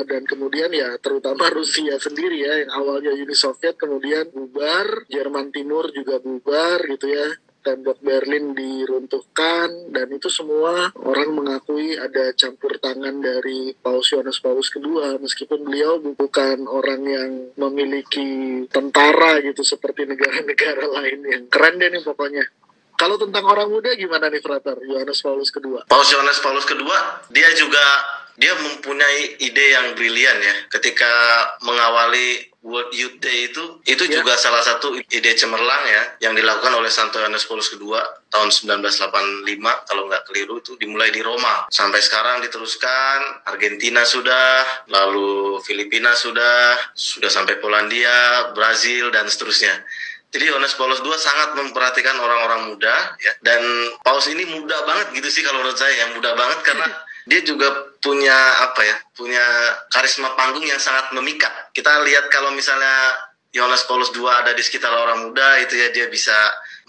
dan 0.06 0.22
kemudian 0.24 0.70
ya 0.70 0.94
terutama 1.02 1.50
Rusia 1.50 1.98
sendiri 1.98 2.38
ya 2.40 2.66
yang 2.66 2.72
awalnya 2.78 3.12
Uni 3.12 3.34
Soviet 3.34 3.74
kemudian 3.74 4.30
bubar 4.30 5.10
Jerman 5.10 5.50
Timur 5.50 5.90
juga 5.90 6.22
bubar 6.22 6.86
gitu 6.86 7.10
ya 7.10 7.50
tembok 7.60 8.00
Berlin 8.00 8.56
diruntuhkan 8.56 9.92
dan 9.92 10.08
itu 10.12 10.28
semua 10.32 10.90
orang 10.96 11.30
mengakui 11.36 11.96
ada 11.96 12.32
campur 12.34 12.80
tangan 12.80 13.20
dari 13.20 13.76
Paus 13.76 14.10
Yohanes 14.12 14.40
Paulus 14.40 14.72
kedua 14.72 15.20
meskipun 15.20 15.64
beliau 15.64 16.00
bukan 16.00 16.64
orang 16.66 17.02
yang 17.04 17.30
memiliki 17.56 18.64
tentara 18.72 19.40
gitu 19.44 19.60
seperti 19.60 20.08
negara-negara 20.08 20.84
lain 21.00 21.18
yang 21.28 21.44
keren 21.46 21.76
deh 21.78 21.88
nih 21.92 22.02
pokoknya. 22.02 22.44
Kalau 23.00 23.16
tentang 23.16 23.48
orang 23.48 23.72
muda 23.72 23.96
gimana 23.96 24.28
nih 24.28 24.44
Frater 24.44 24.76
Yohanes 24.84 25.24
Paulus 25.24 25.48
kedua? 25.48 25.88
Paus 25.88 26.12
Yohanes 26.12 26.36
Paulus 26.44 26.68
kedua, 26.68 27.24
dia 27.32 27.48
juga 27.56 27.80
dia 28.36 28.52
mempunyai 28.56 29.40
ide 29.40 29.66
yang 29.72 29.96
brilian 29.96 30.36
ya 30.40 30.54
ketika 30.72 31.08
mengawali 31.64 32.50
World 32.60 32.92
Youth 32.92 33.16
Day 33.18 33.48
itu 33.48 33.80
itu 33.82 34.04
Ya. 34.04 34.20
juga 34.20 34.36
salah 34.36 34.60
satu 34.60 34.92
ide 34.92 35.32
cemerlang 35.32 35.84
ya 35.88 36.28
yang 36.28 36.36
dilakukan 36.36 36.68
oleh 36.70 36.92
Santo 36.92 37.16
Yohanes 37.16 37.48
Paulus 37.48 37.72
kedua 37.72 38.04
tahun 38.28 38.52
1985 38.52 39.88
kalau 39.88 40.04
nggak 40.04 40.28
keliru 40.28 40.60
itu 40.60 40.76
dimulai 40.76 41.08
di 41.08 41.24
Roma. 41.24 41.64
Sampai 41.68 41.98
sekarang 41.98 42.44
diteruskan 42.44 43.48
Argentina 43.48 44.04
sudah 44.04 44.60
lalu 44.86 45.56
Filipina 45.62 46.12
sudah 46.12 46.76
sudah 46.92 47.32
sampai 47.32 47.56
Polandia 47.58 48.52
Brazil 48.52 49.08
dan 49.08 49.24
seterusnya. 49.24 49.80
Jadi 50.30 50.46
Yohanes 50.46 50.76
Paulus 50.76 51.00
II 51.00 51.10
sangat 51.16 51.58
memperhatikan 51.58 52.14
orang-orang 52.14 52.70
muda 52.70 52.92
ya. 53.18 53.32
Dan 53.40 53.64
Paus 53.98 54.28
ini 54.28 54.46
muda 54.46 54.84
banget 54.84 55.16
gitu 55.16 55.26
sih 55.26 55.42
kalau 55.42 55.58
menurut 55.58 55.74
saya 55.74 55.96
yang 55.96 56.14
muda 56.14 56.36
banget 56.36 56.60
karena 56.62 56.86
dia 57.28 57.40
juga 57.44 57.96
punya 58.00 58.34
apa 58.64 58.80
ya 58.80 58.96
punya 59.12 59.44
karisma 59.92 60.32
panggung 60.38 60.64
yang 60.64 60.80
sangat 60.80 61.12
memikat. 61.12 61.52
Kita 61.76 62.00
lihat 62.04 62.32
kalau 62.32 62.52
misalnya 62.56 63.16
Yohanes 63.50 63.84
Paulus 63.84 64.14
II 64.14 64.30
ada 64.30 64.54
di 64.54 64.62
sekitar 64.62 64.94
orang 64.94 65.26
muda 65.28 65.58
itu 65.58 65.74
ya 65.74 65.90
dia 65.90 66.06
bisa 66.06 66.34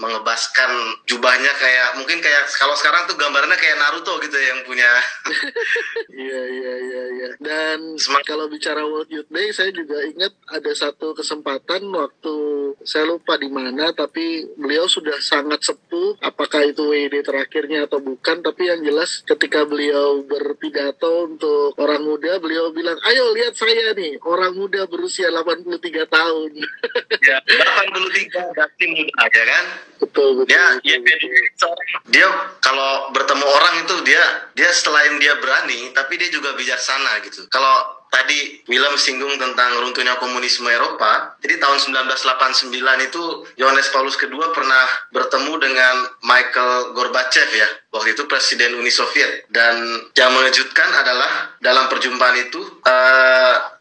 mengebaskan 0.02 0.72
jubahnya 1.06 1.54
kayak 1.62 2.02
mungkin 2.02 2.18
kayak 2.18 2.50
kalau 2.58 2.74
sekarang 2.74 3.06
tuh 3.06 3.14
gambarnya 3.14 3.54
kayak 3.54 3.78
Naruto 3.78 4.18
gitu 4.18 4.34
ya 4.34 4.58
yang 4.58 4.62
punya 4.66 4.90
Iya 6.12 6.42
iya 6.44 6.74
iya 6.76 7.04
iya. 7.18 7.30
Dan 7.40 7.96
Semangat. 7.96 8.28
kalau 8.28 8.46
bicara 8.52 8.84
World 8.84 9.10
Youth 9.10 9.32
Day, 9.32 9.50
saya 9.56 9.72
juga 9.72 10.04
ingat 10.04 10.36
ada 10.48 10.72
satu 10.76 11.16
kesempatan 11.16 11.88
waktu 11.92 12.36
saya 12.84 13.08
lupa 13.08 13.40
di 13.40 13.48
mana, 13.48 13.96
tapi 13.96 14.46
beliau 14.60 14.86
sudah 14.86 15.18
sangat 15.24 15.64
sepuh. 15.64 16.20
Apakah 16.22 16.68
itu 16.68 16.84
WD 16.84 17.26
terakhirnya 17.26 17.88
atau 17.88 18.04
bukan? 18.04 18.44
Tapi 18.44 18.70
yang 18.70 18.82
jelas 18.84 19.24
ketika 19.24 19.64
beliau 19.64 20.24
berpidato 20.28 21.32
untuk 21.32 21.80
orang 21.80 22.04
muda, 22.04 22.38
beliau 22.38 22.70
bilang, 22.76 23.00
"Ayo 23.08 23.32
lihat 23.34 23.56
saya 23.56 23.96
nih, 23.96 24.20
orang 24.24 24.54
muda 24.56 24.86
berusia 24.86 25.32
83 25.32 26.06
tahun." 26.08 26.52
ya 27.22 27.38
83 27.44 28.52
berarti 28.52 28.86
muda 28.92 29.12
ya 29.32 29.44
kan 29.46 29.66
betul 30.02 30.44
betul. 30.44 30.50
dia 30.50 30.66
betul, 30.82 31.06
dia 31.06 31.18
betul. 31.22 31.74
dia 32.10 32.28
kalau 32.60 33.14
bertemu 33.14 33.46
orang 33.46 33.76
itu 33.86 33.96
dia 34.04 34.24
dia 34.58 34.70
selain 34.74 35.22
dia 35.22 35.38
berani 35.38 35.94
tapi 35.94 36.18
dia 36.18 36.34
juga 36.34 36.58
bijaksana 36.58 37.22
gitu 37.24 37.46
kalau 37.54 38.02
tadi 38.12 38.60
Willem 38.68 39.00
singgung 39.00 39.38
tentang 39.40 39.80
runtuhnya 39.80 40.20
komunisme 40.20 40.68
Eropa 40.68 41.38
jadi 41.40 41.62
tahun 41.62 41.80
1989 42.10 43.08
itu 43.08 43.24
Yohanes 43.62 43.88
Paulus 43.94 44.20
II 44.20 44.42
pernah 44.52 44.86
bertemu 45.16 45.54
dengan 45.62 45.96
Michael 46.26 46.98
Gorbachev 46.98 47.50
ya 47.56 47.70
waktu 47.92 48.16
itu 48.16 48.24
presiden 48.26 48.80
Uni 48.80 48.90
Soviet 48.90 49.52
dan 49.52 49.76
yang 50.16 50.32
mengejutkan 50.32 50.90
adalah 50.96 51.56
dalam 51.60 51.92
perjumpaan 51.92 52.40
itu 52.40 52.60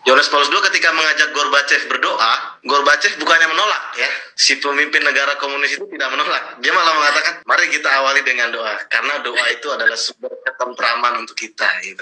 Yohanes 0.09 0.33
Paulus 0.33 0.49
II 0.49 0.65
ketika 0.73 0.97
mengajak 0.97 1.29
Gorbachev 1.37 1.85
berdoa, 1.93 2.33
Gorbachev 2.65 3.21
bukannya 3.21 3.53
menolak 3.53 4.01
ya. 4.01 4.09
Si 4.33 4.57
pemimpin 4.57 5.05
negara 5.05 5.37
komunis 5.37 5.77
itu 5.77 5.85
tidak 5.93 6.09
menolak. 6.09 6.57
Dia 6.65 6.73
malah 6.73 6.97
mengatakan, 6.97 7.45
mari 7.45 7.69
kita 7.69 7.85
awali 8.01 8.25
dengan 8.25 8.49
doa. 8.49 8.81
Karena 8.89 9.21
doa 9.21 9.45
itu 9.53 9.69
adalah 9.69 10.01
sumber 10.01 10.33
ketentraman 10.41 11.21
untuk 11.21 11.37
kita. 11.37 11.69
Gitu. 11.85 12.01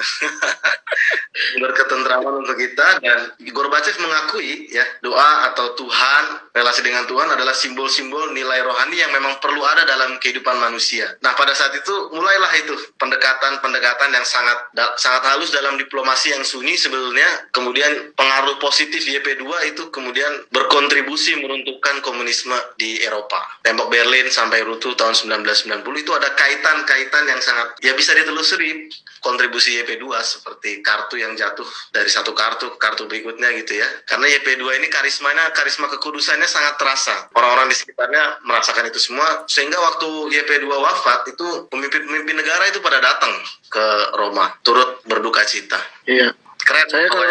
sumber 1.59 1.75
ketentraman 1.75 2.47
untuk 2.47 2.55
kita. 2.55 3.03
Dan 3.03 3.35
Gorbachev 3.51 3.99
mengakui 3.99 4.71
ya, 4.71 4.87
doa 5.03 5.51
atau 5.51 5.75
Tuhan, 5.75 6.55
relasi 6.55 6.87
dengan 6.87 7.03
Tuhan 7.11 7.35
adalah 7.35 7.51
simbol-simbol 7.51 8.31
nilai 8.31 8.63
rohani 8.63 8.95
yang 8.95 9.11
memang 9.11 9.43
perlu 9.43 9.67
ada 9.67 9.83
dalam 9.83 10.23
kehidupan 10.23 10.55
manusia. 10.63 11.19
Nah 11.19 11.35
pada 11.35 11.51
saat 11.51 11.75
itu 11.75 11.98
mulailah 12.15 12.53
itu 12.61 12.75
pendekatan-pendekatan 12.97 14.11
yang 14.15 14.27
sangat 14.27 14.59
sangat 14.97 15.23
halus 15.35 15.51
dalam 15.51 15.75
diplomasi 15.77 16.33
yang 16.33 16.43
sunyi 16.47 16.79
sebetulnya. 16.79 17.51
Kemudian 17.51 18.15
pengaruh 18.15 18.57
positif 18.63 19.03
YP2 19.05 19.45
itu 19.75 19.91
kemudian 19.91 20.49
berkontribusi 20.55 21.39
meruntuhkan 21.43 22.01
komunisme 22.03 22.55
di 22.79 23.03
Eropa. 23.03 23.43
Tembok 23.67 23.91
Berlin 23.91 24.31
sampai 24.31 24.63
runtuh 24.63 24.95
tahun 24.95 25.15
1990 25.15 26.05
itu 26.05 26.13
ada 26.15 26.31
kaitan-kaitan 26.35 27.25
yang 27.27 27.41
sangat 27.43 27.75
ya 27.83 27.93
bisa 27.99 28.15
ditelusuri 28.15 28.91
kontribusi 29.19 29.75
YP2 29.83 30.07
seperti 30.23 30.81
kartu 30.81 31.19
yang 31.19 31.35
jatuh 31.35 31.67
dari 31.91 32.07
satu 32.07 32.33
kartu 32.33 32.71
ke 32.75 32.79
kartu 32.79 33.05
berikutnya 33.11 33.51
gitu 33.59 33.79
ya. 33.79 33.89
Karena 34.07 34.31
YP2 34.39 34.63
ini 34.79 34.89
karismanya 34.89 35.51
karisma 35.53 35.91
kekudusannya 35.91 36.47
sangat 36.47 36.79
terasa. 36.79 37.29
Orang-orang 37.35 37.71
di 37.71 37.77
sekitarnya 37.77 38.43
merasakan 38.47 38.89
itu 38.89 39.01
semua 39.03 39.45
sehingga 39.51 39.79
waktu 39.79 40.09
YP2 40.33 40.67
wafat 40.71 41.35
itu 41.35 41.67
pemimpin-pemimpin 41.89 42.37
negara 42.37 42.69
itu 42.69 42.85
pada 42.85 43.01
datang 43.01 43.33
ke 43.73 43.87
Roma 44.21 44.53
turut 44.61 45.01
berduka 45.09 45.41
cita. 45.49 45.81
Iya. 46.05 46.37
Keren. 46.61 46.87
Saya 46.93 47.09
kalau 47.09 47.25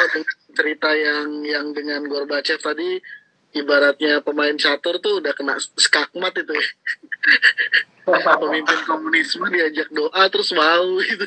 cerita 0.58 0.90
yang 0.98 1.46
yang 1.46 1.70
dengan 1.78 2.02
Gorbachev 2.10 2.58
tadi 2.58 2.98
ibaratnya 3.54 4.26
pemain 4.26 4.58
catur 4.58 4.98
tuh 4.98 5.22
udah 5.22 5.34
kena 5.38 5.62
skakmat 5.78 6.34
itu 6.42 6.58
ya. 6.58 6.68
Pemimpin 8.42 8.80
komunisme 8.88 9.46
diajak 9.54 9.94
doa 9.94 10.26
terus 10.34 10.50
mau 10.58 10.98
gitu. 11.06 11.26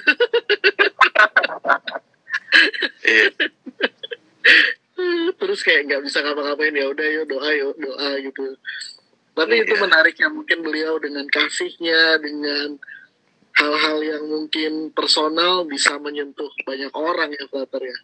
Iya. 3.07 3.31
terus 5.41 5.65
kayak 5.65 5.89
nggak 5.89 6.03
bisa 6.05 6.21
ngapa-ngapain 6.21 6.77
ya 6.77 6.87
udah 6.91 7.07
yuk 7.15 7.27
doa 7.31 7.51
yuk 7.55 7.79
doa 7.79 8.11
gitu. 8.19 8.59
Tapi 9.39 9.63
itu 9.63 9.75
menariknya 9.79 10.29
mungkin 10.29 10.59
beliau 10.67 10.99
dengan 10.99 11.25
kasihnya 11.31 12.19
dengan 12.19 12.77
hal-hal 13.61 13.99
yang 14.01 14.25
mungkin 14.25 14.89
personal 14.97 15.69
bisa 15.69 16.01
menyentuh 16.01 16.49
banyak 16.65 16.89
orang 16.97 17.29
ya 17.37 17.45
Flutter 17.47 17.83
ya. 17.85 17.97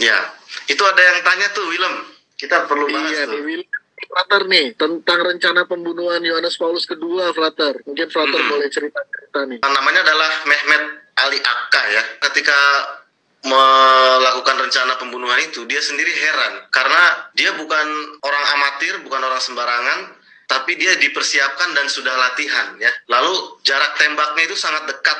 Ya, 0.00 0.18
itu 0.66 0.80
ada 0.80 1.02
yang 1.04 1.18
tanya 1.20 1.52
tuh 1.52 1.68
Willem. 1.68 1.94
Kita 2.34 2.64
perlu 2.64 2.88
bahas 2.88 3.12
Iya 3.12 3.28
tuh. 3.28 3.44
nih. 3.44 3.62
Frater 4.02 4.42
nih 4.50 4.74
tentang 4.74 5.20
rencana 5.22 5.62
pembunuhan 5.62 6.18
Yohanes 6.20 6.58
Paulus 6.58 6.90
kedua, 6.90 7.30
Frater. 7.30 7.86
Mungkin 7.86 8.10
Frater 8.10 8.40
Hmm. 8.40 8.50
boleh 8.50 8.66
cerita-cerita 8.66 9.40
nih. 9.46 9.58
namanya 9.62 10.02
adalah 10.02 10.42
Mehmet 10.42 10.82
Ali 11.22 11.38
Akka 11.38 11.82
ya. 11.86 12.02
Ketika 12.18 12.58
melakukan 13.42 14.56
rencana 14.58 14.98
pembunuhan 14.98 15.38
itu, 15.42 15.66
dia 15.66 15.78
sendiri 15.78 16.10
heran 16.10 16.66
karena 16.70 17.30
dia 17.34 17.54
bukan 17.54 17.86
orang 18.22 18.44
amatir, 18.58 18.98
bukan 19.02 19.18
orang 19.18 19.38
sembarangan, 19.38 19.98
tapi 20.52 20.76
dia 20.76 20.92
dipersiapkan 21.00 21.72
dan 21.72 21.88
sudah 21.88 22.12
latihan 22.12 22.76
ya. 22.76 22.92
Lalu 23.08 23.56
jarak 23.64 23.96
tembaknya 23.96 24.44
itu 24.44 24.56
sangat 24.60 24.84
dekat, 24.84 25.16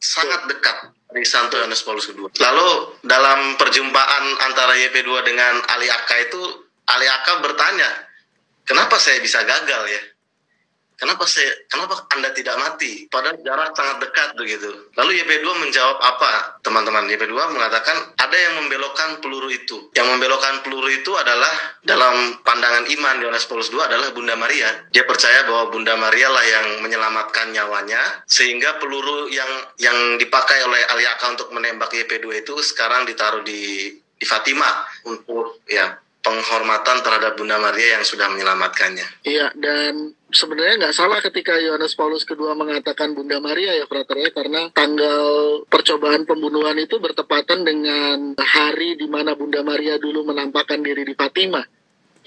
sangat 0.00 0.48
dekat 0.48 0.96
dari 1.12 1.26
Santo 1.28 1.60
Yohanes 1.60 1.84
Paulus 1.84 2.08
II. 2.08 2.32
Lalu 2.32 2.68
dalam 3.04 3.60
perjumpaan 3.60 4.24
antara 4.48 4.72
YP2 4.80 5.10
dengan 5.28 5.60
Ali 5.68 5.92
Akka 5.92 6.16
itu, 6.24 6.40
Ali 6.88 7.04
Akka 7.04 7.44
bertanya, 7.44 8.08
kenapa 8.64 8.96
saya 8.96 9.20
bisa 9.20 9.44
gagal 9.44 9.84
ya? 9.84 10.02
Kenapa 11.00 11.24
saya 11.24 11.48
kenapa 11.66 12.04
anda 12.12 12.30
tidak 12.36 12.54
mati? 12.60 13.08
Padahal 13.08 13.40
jarak 13.40 13.72
sangat 13.72 13.96
dekat 14.04 14.28
begitu. 14.36 14.70
Lalu 14.94 15.24
YP2 15.24 15.46
menjawab 15.66 15.98
apa? 15.98 16.60
Teman-teman 16.60 17.08
YP2 17.08 17.32
mengatakan 17.32 18.12
ada 18.20 18.36
yang 18.36 18.60
membelokkan 18.60 19.18
peluru 19.24 19.48
itu. 19.48 19.88
Yang 19.96 20.08
membelokkan 20.14 20.60
peluru 20.60 20.92
itu 20.92 21.10
adalah 21.16 21.80
dalam 21.82 22.38
pandangan 22.44 22.84
iman 22.86 23.16
Yohanes 23.24 23.48
Paulus 23.48 23.72
II 23.72 23.80
adalah 23.80 24.12
Bunda 24.12 24.36
Maria. 24.36 24.68
Dia 24.92 25.08
percaya 25.08 25.48
bahwa 25.48 25.72
Bunda 25.72 25.96
Maria 25.96 26.28
lah 26.28 26.44
yang 26.44 26.66
menyelamatkan 26.84 27.56
nyawanya 27.56 28.22
sehingga 28.28 28.76
peluru 28.76 29.32
yang 29.32 29.50
yang 29.80 30.20
dipakai 30.20 30.60
oleh 30.62 30.84
Aliaka 30.92 31.32
untuk 31.32 31.48
menembak 31.56 31.90
YP2 31.90 32.44
itu 32.44 32.54
sekarang 32.60 33.08
ditaruh 33.08 33.40
di 33.40 33.90
di 34.20 34.28
Fatima 34.28 34.68
untuk 35.08 35.64
ya 35.64 35.96
penghormatan 36.20 37.00
terhadap 37.00 37.32
Bunda 37.36 37.56
Maria 37.56 37.98
yang 38.00 38.04
sudah 38.04 38.28
menyelamatkannya. 38.28 39.24
Iya, 39.24 39.56
dan 39.56 40.12
sebenarnya 40.28 40.86
nggak 40.86 40.96
salah 40.96 41.18
ketika 41.24 41.56
Yohanes 41.58 41.96
Paulus 41.96 42.28
II 42.28 42.54
mengatakan 42.54 43.16
Bunda 43.16 43.40
Maria 43.40 43.74
ya 43.74 43.88
frater 43.88 44.16
ya 44.20 44.30
karena 44.30 44.70
tanggal 44.70 45.24
percobaan 45.66 46.28
pembunuhan 46.28 46.76
itu 46.78 47.00
bertepatan 47.00 47.66
dengan 47.66 48.36
hari 48.38 48.94
di 49.00 49.08
mana 49.10 49.34
Bunda 49.34 49.64
Maria 49.64 49.96
dulu 49.96 50.28
menampakkan 50.28 50.84
diri 50.84 51.02
di 51.02 51.16
Fatima 51.16 51.64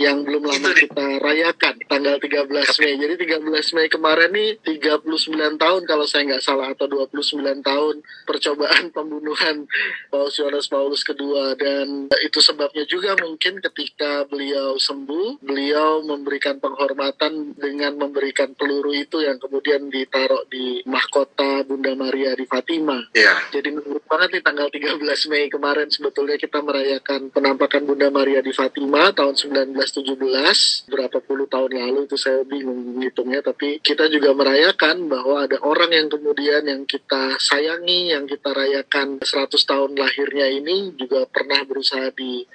yang 0.01 0.25
belum 0.25 0.41
lama 0.41 0.73
kita 0.73 1.21
rayakan 1.21 1.77
tanggal 1.85 2.17
13 2.17 2.49
Mei. 2.81 2.93
Jadi 2.97 3.13
13 3.29 3.75
Mei 3.77 3.87
kemarin 3.93 4.31
nih 4.33 4.57
39 4.65 5.61
tahun 5.61 5.81
kalau 5.85 6.05
saya 6.09 6.33
nggak 6.33 6.43
salah 6.43 6.73
atau 6.73 6.89
29 6.89 7.61
tahun 7.61 7.95
percobaan 8.25 8.89
pembunuhan 8.95 9.69
Paus 10.09 10.33
Yohanes 10.41 10.65
Paulus 10.65 11.05
kedua 11.05 11.53
dan 11.53 12.09
itu 12.25 12.39
sebabnya 12.41 12.89
juga 12.89 13.13
mungkin 13.21 13.61
ketika 13.61 14.25
beliau 14.25 14.81
sembuh, 14.81 15.45
beliau 15.45 16.01
memberikan 16.01 16.57
penghormatan 16.57 17.53
dengan 17.53 17.93
memberikan 17.93 18.57
peluru 18.57 18.97
itu 18.97 19.21
yang 19.21 19.37
kemudian 19.37 19.93
ditaruh 19.93 20.49
di 20.49 20.81
mahkota 20.89 21.61
Bunda 21.69 21.93
Maria 21.93 22.33
di 22.33 22.49
Fatima. 22.49 22.97
Iya. 23.13 23.53
Jadi 23.53 23.69
menurut 23.77 24.01
banget 24.09 24.41
nih 24.41 24.43
tanggal 24.43 24.67
13 24.73 25.29
Mei 25.29 25.45
kemarin 25.53 25.87
sebetulnya 25.93 26.37
kita 26.41 26.65
merayakan 26.65 27.29
penampakan 27.29 27.85
Bunda 27.85 28.09
Maria 28.09 28.41
di 28.41 28.49
Fatima 28.49 29.13
tahun 29.13 29.37
19 29.37 29.82
1917 29.85 30.89
berapa 30.89 31.17
puluh 31.23 31.47
tahun 31.51 31.71
lalu 31.75 32.07
itu 32.07 32.15
saya 32.15 32.41
bingung 32.47 32.95
menghitungnya 32.95 33.43
tapi 33.43 33.83
kita 33.83 34.07
juga 34.07 34.31
merayakan 34.31 35.11
bahwa 35.11 35.43
ada 35.43 35.59
orang 35.61 35.91
yang 35.91 36.07
kemudian 36.07 36.63
yang 36.65 36.83
kita 36.87 37.35
sayangi 37.37 38.15
yang 38.15 38.25
kita 38.25 38.51
rayakan 38.55 39.19
100 39.19 39.53
tahun 39.69 39.91
lahirnya 39.99 40.47
ini 40.47 40.95
juga 40.95 41.27
pernah 41.27 41.61
berusaha 41.67 42.09
di 42.15 42.47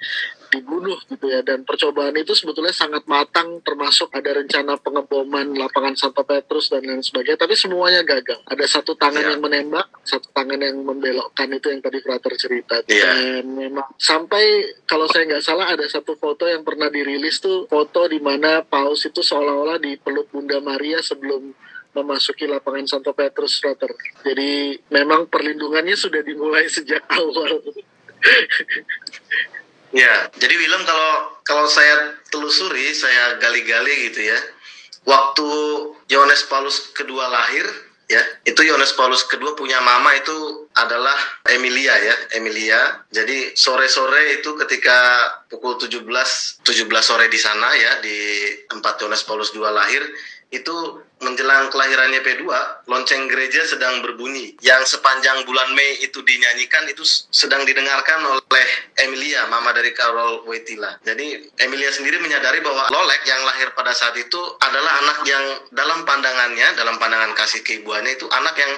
dibunuh 0.49 0.97
gitu 1.05 1.25
ya. 1.25 1.41
Dan 1.41 1.63
percobaan 1.63 2.13
itu 2.13 2.33
sebetulnya 2.33 2.73
sangat 2.73 3.05
matang 3.05 3.61
termasuk 3.61 4.09
ada 4.11 4.33
rencana 4.35 4.75
pengeboman 4.75 5.53
lapangan 5.53 5.95
Santo 5.95 6.25
Petrus 6.25 6.69
dan 6.69 6.83
lain 6.83 7.01
sebagainya. 7.01 7.37
Tapi 7.37 7.53
semuanya 7.53 8.01
gagal. 8.01 8.41
Ada 8.45 8.65
satu 8.65 8.93
tangan 8.93 9.21
Ya. 9.21 9.33
yang 9.37 9.41
menembak 9.41 9.87
satu 10.01 10.29
tangan 10.31 10.59
yang 10.59 10.81
membelokkan 10.81 11.47
itu 11.49 11.69
yang 11.69 11.81
tadi 11.81 11.99
Frater 12.01 12.33
cerita. 12.35 12.75
Iya. 12.85 13.39
dan 13.39 13.45
memang 13.53 13.85
sampai 13.95 14.43
kalau 14.83 15.05
saya 15.05 15.29
nggak 15.29 15.43
salah 15.43 15.69
ada 15.69 15.85
satu 15.85 16.17
foto 16.17 16.43
yang 16.45 16.65
pernah 16.65 16.89
dirilis 16.89 17.37
tuh 17.39 17.69
foto 17.69 18.07
di 18.07 18.17
mana 18.17 18.65
Paus 18.65 19.05
itu 19.05 19.21
seolah-olah 19.21 19.77
dipeluk 19.77 20.31
Bunda 20.31 20.57
Maria 20.59 20.99
sebelum 20.99 21.53
memasuki 21.89 22.45
lapangan 22.45 22.85
Santo 22.85 23.11
Petrus 23.13 23.57
Frater. 23.59 23.89
Jadi 24.21 24.77
memang 24.89 25.25
perlindungannya 25.25 25.97
sudah 25.97 26.21
dimulai 26.21 26.69
sejak 26.69 27.01
awal 27.17 27.59
Ya, 29.89 30.29
jadi 30.37 30.53
Willem 30.53 30.85
kalau 30.85 31.33
kalau 31.41 31.65
saya 31.65 32.13
telusuri, 32.29 32.93
saya 32.93 33.41
gali-gali 33.41 34.13
gitu 34.13 34.21
ya. 34.21 34.39
Waktu 35.09 35.49
Yohanes 36.13 36.45
Paulus 36.45 36.93
kedua 36.93 37.25
lahir, 37.25 37.65
ya, 38.05 38.21
itu 38.45 38.61
Yohanes 38.61 38.93
Paulus 38.93 39.25
kedua 39.25 39.57
punya 39.57 39.81
mama 39.81 40.13
itu 40.13 40.69
adalah 40.77 41.17
Emilia 41.49 41.97
ya, 42.05 42.15
Emilia. 42.37 43.01
Jadi 43.09 43.57
sore-sore 43.57 44.37
itu 44.37 44.53
ketika 44.61 45.25
pukul 45.49 45.81
17 45.81 46.05
17 46.05 46.85
sore 47.01 47.25
di 47.25 47.39
sana 47.41 47.73
ya 47.73 47.97
di 48.05 48.17
tempat 48.69 49.01
Yohanes 49.01 49.25
Paulus 49.25 49.49
II 49.57 49.65
lahir, 49.73 50.05
itu 50.49 51.05
menjelang 51.21 51.69
kelahirannya 51.69 52.25
P2, 52.25 52.43
lonceng 52.89 53.29
gereja 53.29 53.61
sedang 53.69 54.01
berbunyi. 54.01 54.57
Yang 54.65 54.97
sepanjang 54.97 55.45
bulan 55.45 55.75
Mei 55.77 56.01
itu 56.01 56.23
dinyanyikan 56.25 56.89
itu 56.89 57.05
sedang 57.29 57.67
didengarkan 57.67 58.23
oleh 58.25 58.67
Emilia, 59.05 59.45
mama 59.51 59.69
dari 59.75 59.93
Carol 59.93 60.41
Wojtyla. 60.47 61.05
Jadi 61.05 61.53
Emilia 61.61 61.91
sendiri 61.93 62.17
menyadari 62.23 62.63
bahwa 62.65 62.89
Lolek 62.89 63.21
yang 63.29 63.41
lahir 63.45 63.69
pada 63.77 63.93
saat 63.93 64.15
itu 64.17 64.39
adalah 64.63 65.05
anak 65.05 65.19
yang 65.27 65.45
dalam 65.75 66.01
pandangannya, 66.07 66.73
dalam 66.79 66.97
pandangan 66.97 67.35
kasih 67.37 67.61
keibuannya 67.61 68.17
itu 68.17 68.25
anak 68.31 68.55
yang 68.57 68.73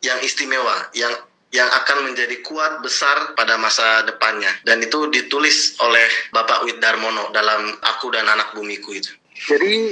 yang 0.00 0.18
istimewa, 0.22 0.88
yang 0.94 1.12
yang 1.50 1.66
akan 1.66 2.06
menjadi 2.06 2.38
kuat 2.46 2.78
besar 2.78 3.34
pada 3.34 3.58
masa 3.58 4.06
depannya. 4.06 4.54
Dan 4.62 4.78
itu 4.86 5.10
ditulis 5.10 5.74
oleh 5.82 6.06
Bapak 6.30 6.62
Wid 6.62 6.78
Darmono 6.78 7.34
dalam 7.34 7.74
Aku 7.96 8.14
dan 8.14 8.30
Anak 8.30 8.54
Bumiku 8.54 8.94
itu. 8.94 9.10
Jadi 9.50 9.90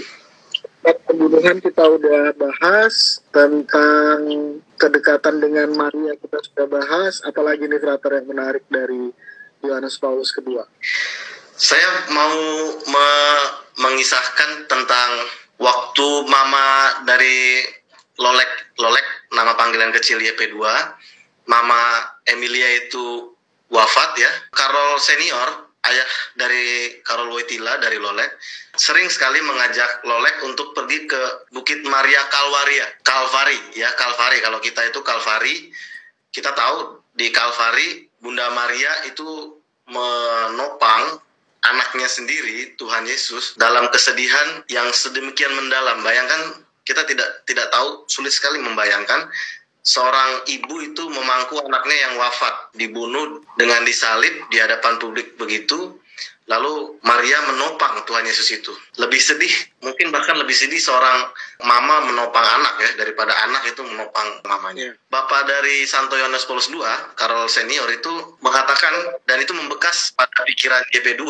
tempat 0.89 1.05
pembunuhan 1.05 1.61
kita 1.61 1.85
udah 1.85 2.33
bahas 2.41 3.21
tentang 3.29 4.25
kedekatan 4.81 5.37
dengan 5.37 5.69
Maria 5.77 6.17
kita 6.17 6.41
sudah 6.49 6.65
bahas. 6.65 7.21
Apalagi 7.29 7.69
nih 7.69 7.77
frater 7.77 8.17
yang 8.17 8.33
menarik 8.33 8.65
dari 8.73 9.13
Yohanes 9.61 10.01
Paulus 10.01 10.33
kedua. 10.33 10.65
Saya 11.61 12.09
mau 12.09 12.41
me- 12.89 13.51
mengisahkan 13.85 14.65
tentang 14.65 15.11
waktu 15.61 16.09
mama 16.25 17.05
dari 17.05 17.69
Lolek, 18.17 18.73
Lolek 18.81 19.05
nama 19.37 19.53
panggilan 19.61 19.93
kecil 19.93 20.25
YP2, 20.25 20.57
mama 21.53 22.01
Emilia 22.25 22.81
itu 22.81 23.37
wafat 23.69 24.17
ya. 24.17 24.33
Karol 24.57 24.97
senior, 24.97 25.68
ayah 25.89 26.09
dari 26.37 26.97
Karol 27.03 27.33
Wojtyla 27.33 27.81
dari 27.81 27.97
Lolek, 27.97 28.37
sering 28.77 29.09
sekali 29.09 29.41
mengajak 29.43 30.05
Lolek 30.05 30.45
untuk 30.45 30.77
pergi 30.77 31.09
ke 31.09 31.51
Bukit 31.51 31.83
Maria 31.89 32.23
Kalwaria, 32.29 32.87
Kalvari 33.03 33.77
ya, 33.77 33.89
Kalvari. 33.97 34.39
Kalau 34.45 34.59
kita 34.61 34.85
itu 34.87 35.01
Kalvari, 35.01 35.73
kita 36.31 36.53
tahu 36.53 37.01
di 37.17 37.33
Kalvari 37.33 38.07
Bunda 38.21 38.51
Maria 38.55 39.09
itu 39.09 39.59
menopang 39.89 41.19
anaknya 41.65 42.07
sendiri 42.07 42.77
Tuhan 42.79 43.09
Yesus 43.09 43.57
dalam 43.59 43.91
kesedihan 43.91 44.63
yang 44.71 44.89
sedemikian 44.95 45.53
mendalam. 45.57 46.05
Bayangkan 46.05 46.63
kita 46.87 47.05
tidak 47.05 47.45
tidak 47.45 47.69
tahu 47.69 48.09
sulit 48.09 48.33
sekali 48.33 48.57
membayangkan 48.63 49.29
seorang 49.89 50.45
ibu 50.53 50.85
itu 50.85 51.09
memangku 51.09 51.57
anaknya 51.65 51.97
yang 51.97 52.15
wafat 52.21 52.77
dibunuh 52.77 53.41
dengan 53.57 53.81
disalib 53.89 54.37
di 54.53 54.61
hadapan 54.61 55.01
publik 55.01 55.41
begitu. 55.41 55.97
Lalu 56.49 56.97
Maria 57.05 57.45
menopang 57.45 58.09
Tuhan 58.09 58.25
Yesus 58.25 58.49
itu. 58.57 58.73
Lebih 58.97 59.21
sedih 59.21 59.53
mungkin 59.85 60.09
bahkan 60.09 60.33
lebih 60.33 60.57
sedih 60.57 60.81
seorang 60.81 61.29
mama 61.61 62.09
menopang 62.09 62.41
anak 62.41 62.75
ya 62.81 62.91
daripada 63.05 63.37
anak 63.45 63.69
itu 63.69 63.85
menopang 63.85 64.41
mamanya. 64.49 64.97
Bapak 65.13 65.45
dari 65.45 65.85
Santo 65.85 66.17
Yohanes 66.17 66.49
Paulus 66.49 66.73
II 66.73 66.81
Karol 67.21 67.53
senior 67.53 67.85
itu 67.93 68.13
mengatakan 68.41 69.21
dan 69.29 69.45
itu 69.45 69.53
membekas 69.53 70.17
pada 70.17 70.49
pikiran 70.49 70.81
GP2 70.89 71.29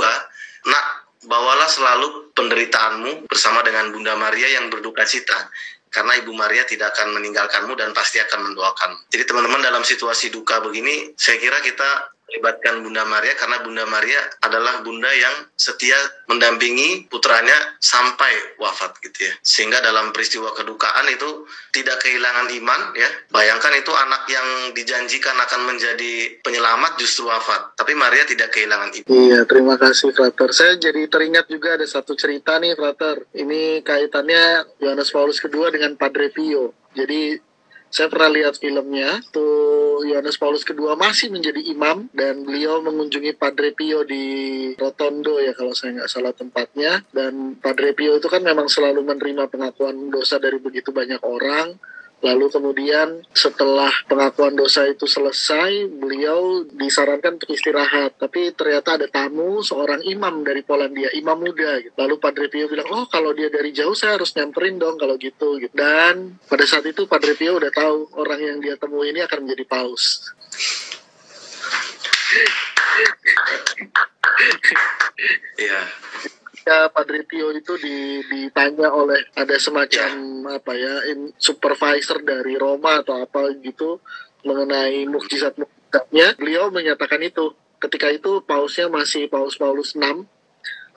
nak 0.71 0.85
bawalah 1.27 1.67
selalu 1.67 2.31
penderitaanmu 2.39 3.27
bersama 3.27 3.67
dengan 3.67 3.91
Bunda 3.91 4.15
Maria 4.15 4.55
yang 4.55 4.71
berduka 4.71 5.03
cita 5.03 5.51
karena 5.89 6.17
Ibu 6.21 6.33
Maria 6.37 6.65
tidak 6.69 6.97
akan 6.97 7.17
meninggalkanmu 7.17 7.73
dan 7.77 7.91
pasti 7.97 8.21
akan 8.21 8.53
mendoakanmu. 8.53 9.09
Jadi 9.13 9.25
teman-teman 9.25 9.61
dalam 9.65 9.83
situasi 9.85 10.29
duka 10.33 10.61
begini, 10.61 11.13
saya 11.17 11.41
kira 11.41 11.59
kita 11.65 12.13
melibatkan 12.29 12.85
Bunda 12.85 13.09
Maria 13.09 13.33
karena 13.41 13.59
Bunda 13.65 13.85
Maria 13.89 14.21
adalah 14.45 14.85
bunda 14.85 15.09
yang 15.09 15.49
setia 15.57 15.97
mendampingi 16.29 17.09
putranya 17.09 17.57
sampai 17.81 18.61
wafat 18.61 19.01
gitu 19.01 19.25
ya. 19.25 19.33
Sehingga 19.41 19.81
dalam 19.81 20.13
peristiwa 20.13 20.53
kedukaan 20.53 21.09
itu 21.09 21.49
tidak 21.73 22.05
kehilangan 22.05 22.53
iman 22.53 22.81
ya. 22.93 23.09
Bayangkan 23.33 23.73
itu 23.81 23.93
anak 23.97 24.29
yang 24.29 24.77
dijanjikan 24.77 25.35
akan 25.41 25.73
menjadi 25.73 26.39
penyelamat 26.45 27.01
justru 27.01 27.25
wafat. 27.33 27.73
Tapi 27.81 27.97
Maria 27.97 28.29
tidak 28.29 28.53
kehilangan 28.53 28.93
iman. 28.93 29.09
Iya, 29.09 29.49
terima 29.49 29.81
kasih 29.81 30.13
Frater. 30.13 30.53
Saya 30.53 30.77
jadi 30.77 31.09
teringat 31.09 31.49
juga 31.49 31.81
ada 31.81 31.89
satu 31.89 32.13
cerita 32.13 32.61
nih 32.61 32.77
Frater. 32.77 33.25
Ini 33.33 33.81
kaitannya 33.81 34.69
Yohanes 34.85 35.09
Paulus 35.09 35.41
kedua 35.41 35.73
dengan 35.73 35.97
Padre 35.97 36.29
Pio. 36.29 36.77
Jadi 36.93 37.48
saya 37.89 38.13
pernah 38.13 38.31
lihat 38.33 38.61
filmnya. 38.61 39.21
Tuh 39.33 40.05
Yohanes 40.05 40.37
Paulus 40.37 40.63
kedua 40.63 40.95
masih 40.95 41.33
menjadi 41.33 41.61
imam 41.73 42.09
dan 42.13 42.45
beliau 42.45 42.85
mengunjungi 42.85 43.35
Padre 43.35 43.73
Pio 43.73 44.05
di 44.05 44.25
Rotondo 44.77 45.41
ya 45.41 45.57
kalau 45.57 45.73
saya 45.73 46.01
nggak 46.01 46.11
salah 46.13 46.33
tempatnya. 46.37 47.03
Dan 47.11 47.57
Padre 47.59 47.97
Pio 47.97 48.21
itu 48.21 48.29
kan 48.29 48.45
memang 48.45 48.69
selalu 48.69 49.05
menerima 49.05 49.49
pengakuan 49.49 50.13
dosa 50.13 50.37
dari 50.37 50.61
begitu 50.61 50.93
banyak 50.93 51.21
orang 51.25 51.77
Lalu 52.19 52.51
kemudian 52.51 53.23
setelah 53.31 53.95
pengakuan 54.11 54.59
dosa 54.59 54.83
itu 54.91 55.07
selesai, 55.07 55.87
beliau 55.87 56.67
disarankan 56.67 57.39
untuk 57.39 57.55
istirahat. 57.55 58.19
Tapi 58.19 58.51
ternyata 58.59 58.99
ada 58.99 59.07
tamu 59.07 59.63
seorang 59.63 60.03
imam 60.03 60.43
dari 60.43 60.67
Polandia, 60.67 61.15
imam 61.15 61.39
muda. 61.39 61.79
Gitu. 61.79 61.95
Lalu 61.95 62.19
Padre 62.19 62.51
Pio 62.51 62.67
bilang, 62.67 62.91
oh 62.91 63.07
kalau 63.07 63.31
dia 63.31 63.47
dari 63.47 63.71
jauh 63.71 63.95
saya 63.95 64.19
harus 64.19 64.35
nyamperin 64.35 64.83
dong 64.83 64.99
kalau 64.99 65.15
gitu. 65.15 65.63
gitu. 65.63 65.71
Dan 65.71 66.43
pada 66.51 66.67
saat 66.67 66.83
itu 66.91 67.07
Padre 67.07 67.39
Pio 67.39 67.55
udah 67.63 67.71
tahu 67.71 68.11
orang 68.19 68.41
yang 68.43 68.59
dia 68.59 68.75
temui 68.75 69.15
ini 69.15 69.23
akan 69.23 69.47
menjadi 69.47 69.65
paus. 69.71 70.35
Iya. 75.59 75.83
Ketika 76.69 76.93
Padre 76.93 77.25
Pio 77.25 77.49
itu 77.57 77.81
di, 77.81 78.21
ditanya 78.29 78.93
oleh 78.93 79.33
ada 79.33 79.57
semacam 79.57 80.13
apa 80.53 80.77
ya 80.77 81.01
in, 81.09 81.33
supervisor 81.41 82.21
dari 82.21 82.61
Roma 82.61 83.01
atau 83.01 83.25
apa 83.25 83.57
gitu 83.65 84.05
mengenai 84.45 85.09
mukjizat 85.09 85.57
mukjizatnya 85.57 86.37
beliau 86.37 86.69
menyatakan 86.69 87.25
itu. 87.25 87.57
Ketika 87.81 88.13
itu 88.13 88.45
pausnya 88.45 88.93
masih 88.93 89.33
paus 89.33 89.57
Paulus 89.57 89.97
6 89.97 90.29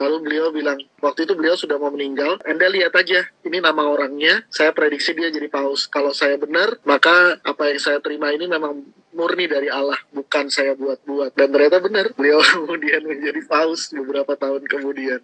lalu 0.01 0.17
beliau 0.27 0.51
bilang 0.51 0.81
waktu 0.99 1.23
itu 1.23 1.38
beliau 1.39 1.53
sudah 1.55 1.77
mau 1.77 1.93
meninggal 1.93 2.41
anda 2.41 2.65
lihat 2.65 2.89
aja 2.97 3.21
ini 3.45 3.62
nama 3.62 3.86
orangnya 3.86 4.41
saya 4.51 4.75
prediksi 4.75 5.15
dia 5.15 5.31
jadi 5.31 5.47
paus. 5.47 5.88
Kalau 5.88 6.12
saya 6.12 6.36
benar 6.36 6.84
maka 6.84 7.39
apa 7.47 7.71
yang 7.71 7.79
saya 7.79 8.03
terima 8.03 8.36
ini 8.36 8.43
memang 8.43 8.84
murni 9.15 9.47
dari 9.47 9.71
Allah 9.71 9.95
bukan 10.12 10.51
saya 10.51 10.75
buat-buat. 10.75 11.31
Dan 11.39 11.47
ternyata 11.55 11.79
benar 11.79 12.12
beliau 12.12 12.43
kemudian 12.60 13.07
menjadi 13.07 13.39
paus 13.47 13.95
beberapa 13.95 14.36
tahun 14.36 14.67
kemudian 14.67 15.23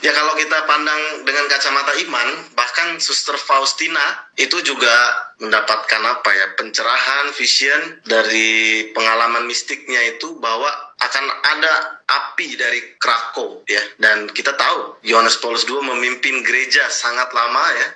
Ya 0.00 0.08
kalau 0.16 0.32
kita 0.40 0.64
pandang 0.64 1.28
dengan 1.28 1.44
kacamata 1.52 1.92
iman, 2.08 2.28
bahkan 2.56 2.96
Suster 2.96 3.36
Faustina 3.36 4.24
itu 4.40 4.56
juga 4.64 4.92
mendapatkan 5.36 6.00
apa 6.00 6.30
ya 6.32 6.46
pencerahan, 6.56 7.28
vision 7.36 8.00
dari 8.08 8.88
pengalaman 8.96 9.44
mistiknya 9.44 10.00
itu 10.16 10.40
bahwa 10.40 10.72
akan 10.96 11.24
ada 11.44 12.00
api 12.08 12.56
dari 12.56 12.96
Krakow 12.96 13.68
ya. 13.68 13.84
Dan 14.00 14.32
kita 14.32 14.56
tahu 14.56 15.04
Yohanes 15.04 15.36
Paulus 15.44 15.68
II 15.68 15.84
memimpin 15.84 16.40
gereja 16.40 16.88
sangat 16.88 17.28
lama 17.36 17.64
ya 17.76 17.88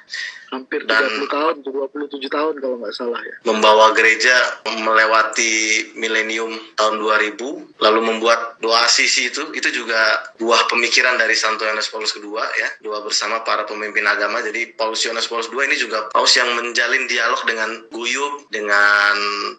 hampir 0.51 0.83
Dan- 0.83 1.07
30 1.07 1.31
tahun 1.31 1.55
27 1.63 2.27
tahun 2.27 2.55
kalau 2.59 2.77
nggak 2.83 2.95
salah 2.95 3.23
ya. 3.23 3.37
membawa 3.47 3.95
gereja 3.95 4.35
melewati 4.67 5.55
milenium 5.95 6.51
tahun 6.75 6.99
2000 6.99 7.79
lalu 7.79 8.01
membuat 8.03 8.59
doa 8.59 8.83
sisi 8.91 9.31
itu 9.31 9.55
itu 9.55 9.71
juga 9.71 10.35
buah 10.43 10.67
pemikiran 10.67 11.17
dari 11.17 11.39
Santo 11.39 11.63
Yohanes 11.63 11.89
Paulus 11.89 12.13
II 12.19 12.35
ya 12.35 12.69
doa 12.83 13.01
bersama 13.07 13.47
para 13.47 13.63
pemimpin 13.65 14.03
agama. 14.05 14.43
Jadi 14.43 14.75
Paulus 14.75 15.07
Yohanes 15.07 15.31
Paulus 15.31 15.47
II 15.49 15.63
ini 15.63 15.79
juga 15.79 16.11
paus 16.11 16.35
yang 16.35 16.51
menjalin 16.59 17.07
dialog 17.07 17.41
dengan 17.47 17.71
guyup 17.95 18.51
dengan 18.51 19.15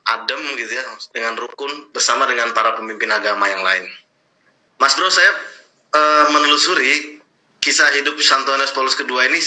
adem 0.06 0.41
gitu 0.60 0.75
ya 0.75 0.84
dengan 1.15 1.39
rukun 1.39 1.89
bersama 1.95 2.27
dengan 2.27 2.51
para 2.51 2.75
pemimpin 2.75 3.10
agama 3.10 3.47
yang 3.47 3.63
lain. 3.63 3.88
Mas 4.77 4.97
Bro 4.97 5.08
saya 5.08 5.32
eh, 5.95 6.25
menelusuri 6.36 7.21
kisah 7.62 7.93
hidup 7.93 8.17
Santo 8.19 8.49
Yohanes 8.51 8.73
Paulus 8.73 8.97
II 8.97 9.21
ini 9.21 9.39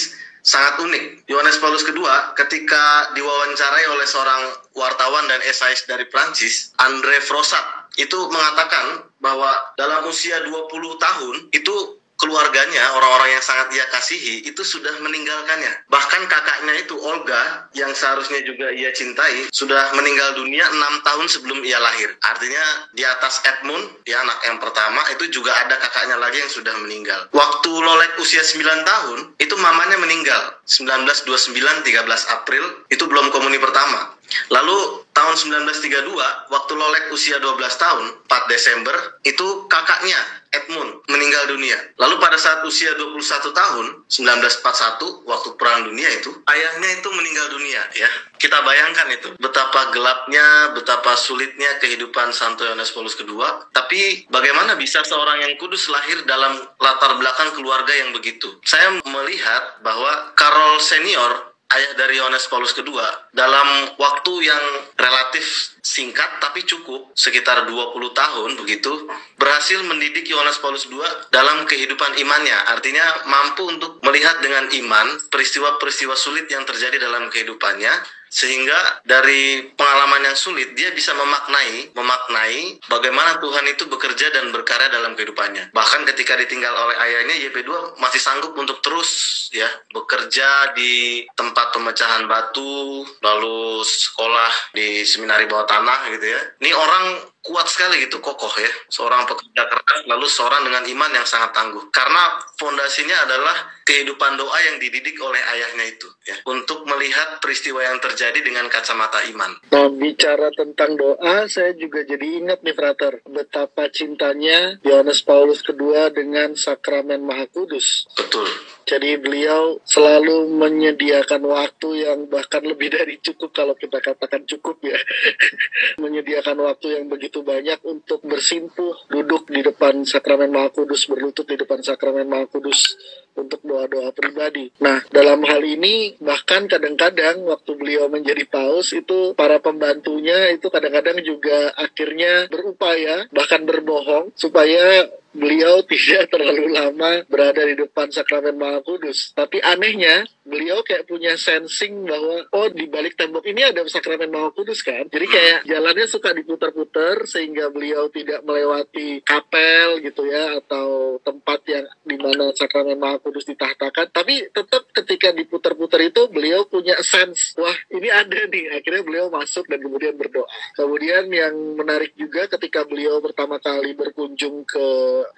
sangat 0.44 0.76
unik. 0.84 1.24
Yohanes 1.26 1.56
Paulus 1.56 1.82
II 1.88 2.04
ketika 2.36 3.10
diwawancarai 3.16 3.84
oleh 3.88 4.06
seorang 4.06 4.42
wartawan 4.76 5.24
dan 5.26 5.40
esais 5.48 5.82
dari 5.88 6.04
Prancis, 6.12 6.76
Andre 6.78 7.18
Frosat, 7.24 7.90
itu 7.96 8.28
mengatakan 8.28 9.08
bahwa 9.18 9.50
dalam 9.80 10.04
usia 10.04 10.44
20 10.44 10.68
tahun 11.00 11.36
itu 11.56 12.03
keluarganya, 12.18 12.94
orang-orang 12.94 13.38
yang 13.38 13.44
sangat 13.44 13.74
ia 13.74 13.86
kasihi, 13.90 14.46
itu 14.46 14.62
sudah 14.62 14.92
meninggalkannya. 15.02 15.86
Bahkan 15.90 16.22
kakaknya 16.30 16.74
itu, 16.80 16.94
Olga, 16.98 17.68
yang 17.74 17.90
seharusnya 17.92 18.40
juga 18.46 18.70
ia 18.72 18.90
cintai, 18.94 19.50
sudah 19.50 19.94
meninggal 19.98 20.38
dunia 20.38 20.64
enam 20.70 21.02
tahun 21.04 21.26
sebelum 21.28 21.60
ia 21.66 21.78
lahir. 21.78 22.14
Artinya 22.22 22.90
di 22.96 23.02
atas 23.04 23.42
Edmund, 23.44 24.02
dia 24.06 24.22
anak 24.22 24.38
yang 24.46 24.58
pertama, 24.58 25.00
itu 25.12 25.28
juga 25.30 25.52
ada 25.54 25.76
kakaknya 25.78 26.16
lagi 26.18 26.40
yang 26.40 26.52
sudah 26.52 26.74
meninggal. 26.80 27.28
Waktu 27.34 27.70
Lolek 27.70 28.16
usia 28.18 28.40
9 28.40 28.64
tahun, 28.86 29.18
itu 29.38 29.54
mamanya 29.58 29.98
meninggal. 30.00 30.58
1929, 30.64 31.84
13 31.84 32.34
April, 32.34 32.64
itu 32.88 33.04
belum 33.04 33.28
komuni 33.28 33.60
pertama. 33.60 34.16
Lalu 34.48 35.03
tahun 35.14 35.34
1932, 35.62 36.50
waktu 36.50 36.72
Lolek 36.74 37.04
usia 37.14 37.38
12 37.38 37.56
tahun, 37.78 38.04
4 38.26 38.52
Desember, 38.52 38.94
itu 39.22 39.64
kakaknya 39.70 40.18
Edmund 40.54 41.02
meninggal 41.10 41.50
dunia. 41.50 41.74
Lalu 41.98 42.18
pada 42.22 42.38
saat 42.38 42.62
usia 42.62 42.94
21 42.94 43.50
tahun, 43.50 43.86
1941, 44.06 45.26
waktu 45.26 45.48
Perang 45.58 45.90
Dunia 45.90 46.06
itu, 46.14 46.30
ayahnya 46.46 46.88
itu 47.02 47.08
meninggal 47.10 47.46
dunia 47.50 47.82
ya. 47.98 48.10
Kita 48.38 48.62
bayangkan 48.62 49.08
itu, 49.10 49.28
betapa 49.40 49.90
gelapnya, 49.90 50.76
betapa 50.76 51.18
sulitnya 51.18 51.80
kehidupan 51.82 52.30
Santo 52.30 52.62
Yohanes 52.62 52.92
Paulus 52.94 53.18
II. 53.18 53.40
Tapi 53.72 54.30
bagaimana 54.30 54.78
bisa 54.78 55.02
seorang 55.02 55.42
yang 55.42 55.54
kudus 55.58 55.90
lahir 55.90 56.22
dalam 56.28 56.60
latar 56.78 57.18
belakang 57.18 57.50
keluarga 57.56 57.90
yang 57.90 58.14
begitu? 58.14 58.60
Saya 58.62 58.94
melihat 59.02 59.82
bahwa 59.82 60.36
Karol 60.38 60.78
senior 60.78 61.53
ayah 61.72 61.92
dari 61.96 62.20
Yohanes 62.20 62.46
Paulus 62.46 62.76
II 62.76 62.94
dalam 63.32 63.94
waktu 63.96 64.32
yang 64.44 64.64
relatif 64.98 65.73
singkat 65.84 66.40
tapi 66.40 66.64
cukup 66.64 67.12
sekitar 67.12 67.68
20 67.68 67.92
tahun 68.16 68.50
begitu 68.56 69.04
berhasil 69.36 69.84
mendidik 69.84 70.24
Yohanes 70.24 70.56
Paulus 70.64 70.88
II 70.88 71.04
dalam 71.28 71.68
kehidupan 71.68 72.16
imannya. 72.16 72.56
Artinya 72.72 73.28
mampu 73.28 73.68
untuk 73.68 74.00
melihat 74.00 74.40
dengan 74.40 74.64
iman 74.72 75.20
peristiwa-peristiwa 75.28 76.16
sulit 76.16 76.48
yang 76.48 76.64
terjadi 76.64 76.96
dalam 76.96 77.28
kehidupannya 77.28 77.92
sehingga 78.34 79.06
dari 79.06 79.70
pengalaman 79.78 80.26
yang 80.26 80.34
sulit 80.34 80.74
dia 80.74 80.90
bisa 80.90 81.14
memaknai 81.14 81.94
memaknai 81.94 82.82
bagaimana 82.90 83.38
Tuhan 83.38 83.62
itu 83.70 83.86
bekerja 83.86 84.34
dan 84.34 84.50
berkarya 84.50 84.90
dalam 84.90 85.14
kehidupannya. 85.14 85.70
Bahkan 85.70 86.02
ketika 86.10 86.34
ditinggal 86.34 86.74
oleh 86.74 86.98
ayahnya 86.98 87.38
YP2 87.46 87.94
masih 88.02 88.18
sanggup 88.18 88.58
untuk 88.58 88.82
terus 88.82 89.46
ya 89.54 89.70
bekerja 89.94 90.74
di 90.74 91.22
tempat 91.38 91.70
pemecahan 91.78 92.26
batu 92.26 93.06
lalu 93.22 93.86
sekolah 93.86 94.74
di 94.74 95.06
seminari 95.06 95.46
bawah 95.46 95.70
tanah 95.74 95.98
gitu 96.14 96.26
ya. 96.30 96.40
Ini 96.62 96.70
orang 96.70 97.04
kuat 97.42 97.66
sekali 97.66 98.06
gitu 98.06 98.22
kokoh 98.22 98.54
ya. 98.56 98.70
Seorang 98.88 99.26
pekerja 99.26 99.66
keras 99.66 100.00
lalu 100.06 100.26
seorang 100.30 100.62
dengan 100.62 100.86
iman 100.86 101.10
yang 101.10 101.26
sangat 101.26 101.50
tangguh. 101.50 101.90
Karena 101.90 102.38
fondasinya 102.54 103.26
adalah 103.26 103.56
kehidupan 103.84 104.40
doa 104.40 104.58
yang 104.72 104.76
dididik 104.80 105.16
oleh 105.20 105.40
ayahnya 105.40 105.86
itu 105.92 106.08
ya 106.24 106.36
untuk 106.48 106.88
melihat 106.88 107.38
peristiwa 107.38 107.84
yang 107.84 108.00
terjadi 108.00 108.40
dengan 108.40 108.66
kacamata 108.68 109.22
iman 109.30 109.54
Nah, 109.74 109.90
bicara 109.90 110.54
tentang 110.54 110.94
doa, 110.94 111.50
saya 111.50 111.74
juga 111.74 112.06
jadi 112.06 112.38
ingat 112.38 112.62
nih, 112.62 112.78
Frater, 112.78 113.20
betapa 113.26 113.90
cintanya 113.90 114.78
Yohanes 114.86 115.26
Paulus 115.26 115.66
II 115.66 115.90
dengan 116.14 116.54
sakramen 116.54 117.24
Maha 117.24 117.50
Kudus. 117.50 118.06
betul 118.14 118.46
Jadi 118.84 119.16
beliau 119.16 119.80
selalu 119.82 120.46
menyediakan 120.60 121.40
waktu 121.48 122.04
yang 122.04 122.28
bahkan 122.28 122.60
lebih 122.60 122.92
dari 122.92 123.16
cukup 123.18 123.50
kalau 123.50 123.74
kita 123.74 123.98
katakan 123.98 124.44
cukup 124.44 124.78
ya. 124.84 124.94
menyediakan 126.04 126.60
waktu 126.60 127.00
yang 127.00 127.08
begitu 127.08 127.40
banyak 127.40 127.80
untuk 127.82 128.20
bersimpuh, 128.22 129.08
duduk 129.08 129.48
di 129.48 129.64
depan 129.64 130.04
sakramen 130.04 130.52
Maha 130.52 130.70
Kudus, 130.70 131.08
berlutut 131.08 131.48
di 131.48 131.56
depan 131.56 131.80
sakramen 131.80 132.28
Maha 132.28 132.46
Kudus 132.46 132.94
untuk 133.34 133.60
doa-doa 133.66 134.14
pribadi. 134.14 134.70
Nah, 134.78 135.02
dalam 135.10 135.42
hal 135.44 135.60
ini 135.62 136.14
bahkan 136.22 136.70
kadang-kadang 136.70 137.42
waktu 137.44 137.70
beliau 137.74 138.06
menjadi 138.06 138.46
paus 138.46 138.94
itu 138.94 139.34
para 139.34 139.58
pembantunya 139.58 140.54
itu 140.54 140.70
kadang-kadang 140.70 141.18
juga 141.20 141.74
akhirnya 141.74 142.46
berupaya 142.48 143.26
bahkan 143.34 143.66
berbohong 143.66 144.30
supaya 144.38 145.10
beliau 145.34 145.82
tidak 145.90 146.30
terlalu 146.30 146.70
lama 146.70 147.26
berada 147.26 147.66
di 147.66 147.74
depan 147.74 148.08
sakramen 148.08 148.54
Maha 148.54 148.80
Kudus. 148.86 149.34
Tapi 149.34 149.58
anehnya, 149.60 150.24
beliau 150.44 150.84
kayak 150.84 151.08
punya 151.08 151.40
sensing 151.40 152.04
bahwa 152.04 152.44
oh 152.52 152.68
di 152.68 152.84
balik 152.84 153.16
tembok 153.16 153.48
ini 153.48 153.64
ada 153.64 153.80
sakramen 153.88 154.28
Maha 154.28 154.52
Kudus 154.52 154.84
kan. 154.84 155.08
Jadi 155.08 155.26
kayak 155.26 155.58
jalannya 155.64 156.04
suka 156.04 156.36
diputar-putar 156.36 157.24
sehingga 157.24 157.72
beliau 157.72 158.12
tidak 158.12 158.44
melewati 158.44 159.24
kapel 159.24 160.04
gitu 160.04 160.28
ya 160.28 160.60
atau 160.60 161.16
tempat 161.24 161.64
yang 161.64 161.88
di 162.04 162.16
mana 162.20 162.52
sakramen 162.52 163.00
Maha 163.00 163.24
Kudus 163.24 163.48
ditahtakan. 163.48 164.12
Tapi 164.12 164.52
tetap 164.52 164.84
ketika 164.92 165.32
diputar-putar 165.32 166.04
itu 166.04 166.28
beliau 166.28 166.68
punya 166.68 167.00
sense 167.00 167.56
wah 167.56 167.74
ini 167.88 168.12
ada 168.12 168.44
nih. 168.44 168.76
Akhirnya 168.76 169.00
beliau 169.00 169.26
masuk 169.32 169.64
dan 169.72 169.80
kemudian 169.80 170.12
berdoa. 170.20 170.44
Kemudian 170.76 171.24
yang 171.32 171.56
menarik 171.72 172.12
juga 172.20 172.52
ketika 172.52 172.84
beliau 172.84 173.24
pertama 173.24 173.56
kali 173.56 173.96
berkunjung 173.96 174.68
ke 174.68 174.86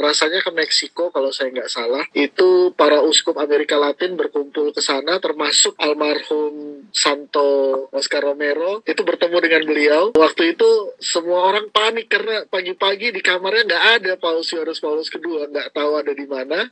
rasanya 0.03 0.43
ke 0.43 0.51
Meksiko 0.51 1.15
kalau 1.15 1.31
saya 1.31 1.55
nggak 1.55 1.71
salah. 1.71 2.03
Itu 2.11 2.75
para 2.75 3.07
uskup 3.07 3.39
Amerika 3.39 3.79
Latin 3.79 4.19
berkumpul 4.19 4.75
ke 4.75 4.83
sana 4.83 4.96
termasuk 5.21 5.75
almarhum 5.77 6.87
Santo 6.95 7.89
Oscar 7.93 8.25
Romero 8.25 8.81
itu 8.87 9.03
bertemu 9.03 9.37
dengan 9.43 9.63
beliau. 9.69 10.03
Waktu 10.17 10.57
itu 10.57 10.97
semua 11.03 11.53
orang 11.53 11.69
panik 11.69 12.09
karena 12.09 12.47
pagi-pagi 12.49 13.13
di 13.13 13.21
kamarnya 13.21 13.69
nggak 13.69 13.87
ada 14.01 14.13
Paus 14.17 14.49
Yohanes 14.55 14.81
Paulus 14.81 15.13
kedua, 15.13 15.51
nggak 15.51 15.77
tahu 15.77 15.93
ada 16.01 16.13
di 16.17 16.25
mana 16.25 16.71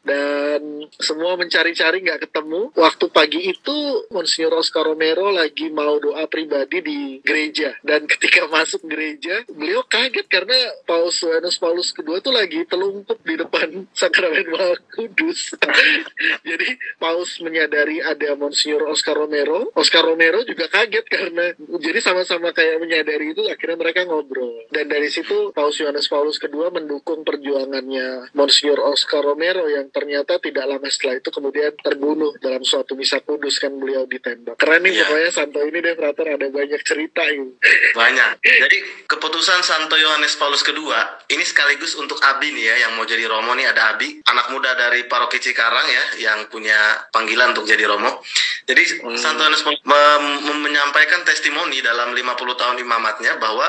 dan 0.00 0.88
semua 0.96 1.36
mencari-cari 1.36 2.00
nggak 2.00 2.28
ketemu. 2.28 2.72
Waktu 2.72 3.06
pagi 3.12 3.40
itu 3.52 3.78
Monsignor 4.08 4.60
Oscar 4.60 4.88
Romero 4.88 5.28
lagi 5.28 5.68
mau 5.68 6.00
doa 6.00 6.24
pribadi 6.26 6.80
di 6.80 7.00
gereja 7.20 7.76
dan 7.84 8.08
ketika 8.08 8.48
masuk 8.54 8.84
gereja 8.88 9.44
beliau 9.52 9.84
kaget 9.84 10.26
karena 10.26 10.56
Paus 10.88 11.20
Yohanes 11.20 11.60
Paulus 11.60 11.92
kedua 11.92 12.24
tuh 12.24 12.32
lagi 12.32 12.64
telungkup 12.64 13.20
di 13.22 13.36
depan 13.36 13.84
sakramen 14.00 14.48
Maha 14.48 14.76
Kudus. 14.96 15.54
Jadi 16.48 16.68
Paus 16.96 17.38
menyadari 17.44 18.00
ada 18.00 18.32
Monsignor 18.34 18.88
Oscar 18.88 19.16
Romero. 19.16 19.68
Oscar 19.76 20.06
Romero 20.06 20.42
juga 20.46 20.66
kaget 20.70 21.06
karena 21.06 21.52
jadi 21.58 21.98
sama-sama 22.00 22.54
kayak 22.54 22.80
menyadari 22.80 23.34
itu 23.34 23.44
akhirnya 23.46 23.76
mereka 23.76 24.06
ngobrol 24.06 24.64
dan 24.70 24.86
dari 24.86 25.10
situ 25.10 25.50
Paus 25.52 25.76
Yohanes 25.82 26.06
Paulus 26.06 26.38
kedua 26.38 26.70
mendukung 26.70 27.26
perjuangannya 27.26 28.32
Monsignor 28.32 28.80
Oscar 28.80 29.26
Romero 29.26 29.66
yang 29.66 29.89
ternyata 29.90 30.38
tidak 30.38 30.64
lama 30.66 30.86
setelah 30.86 31.18
itu 31.18 31.28
kemudian 31.28 31.74
terbunuh 31.76 32.32
dalam 32.38 32.62
suatu 32.62 32.94
misa 32.94 33.20
kudus 33.20 33.58
kan 33.58 33.74
beliau 33.74 34.06
ditembak. 34.06 34.56
Keren 34.56 34.82
nih 34.82 34.92
Iya. 34.94 35.06
pokoknya 35.06 35.30
Santo 35.30 35.60
ini 35.62 35.78
deh 35.78 35.94
Frater 35.94 36.26
ada 36.34 36.46
banyak 36.48 36.80
cerita 36.82 37.22
ini. 37.28 37.52
Banyak. 37.92 38.30
Jadi 38.40 38.78
keputusan 39.06 39.60
Santo 39.60 39.94
Yohanes 39.94 40.34
Paulus 40.34 40.62
kedua 40.62 41.20
ini 41.28 41.42
sekaligus 41.42 41.94
untuk 41.94 42.18
Abi 42.22 42.50
nih 42.50 42.64
ya 42.70 42.74
yang 42.88 42.96
mau 42.96 43.04
jadi 43.04 43.26
Romo 43.26 43.52
nih 43.52 43.66
ada 43.68 43.94
Abi, 43.94 44.22
anak 44.24 44.46
muda 44.50 44.72
dari 44.74 45.04
Paroki 45.04 45.38
Cikarang 45.38 45.86
ya 45.86 46.04
yang 46.30 46.38
punya 46.48 46.78
panggilan 47.10 47.52
untuk 47.52 47.66
jadi 47.66 47.84
Romo. 47.86 48.22
Jadi 48.70 48.82
Santo 49.18 49.42
Yohanes 49.42 49.66
Paulus 49.66 49.82
mem- 49.82 50.40
mem- 50.46 50.62
menyampaikan 50.62 51.26
testimoni 51.26 51.82
dalam 51.82 52.14
50 52.14 52.54
tahun 52.54 52.78
imamatnya 52.78 53.34
bahwa 53.42 53.66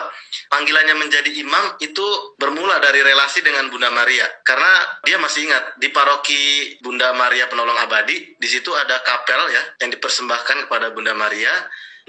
panggilannya 0.53 0.93
menjadi 1.01 1.31
imam 1.41 1.81
itu 1.81 2.05
bermula 2.37 2.77
dari 2.77 3.01
relasi 3.01 3.41
dengan 3.41 3.65
Bunda 3.73 3.89
Maria. 3.89 4.29
Karena 4.45 5.01
dia 5.01 5.17
masih 5.17 5.49
ingat 5.49 5.81
di 5.81 5.89
paroki 5.89 6.77
Bunda 6.85 7.17
Maria 7.17 7.49
Penolong 7.49 7.81
Abadi, 7.81 8.37
di 8.37 8.47
situ 8.47 8.69
ada 8.77 9.01
kapel 9.01 9.41
ya 9.49 9.63
yang 9.81 9.89
dipersembahkan 9.89 10.69
kepada 10.69 10.93
Bunda 10.93 11.17
Maria. 11.17 11.49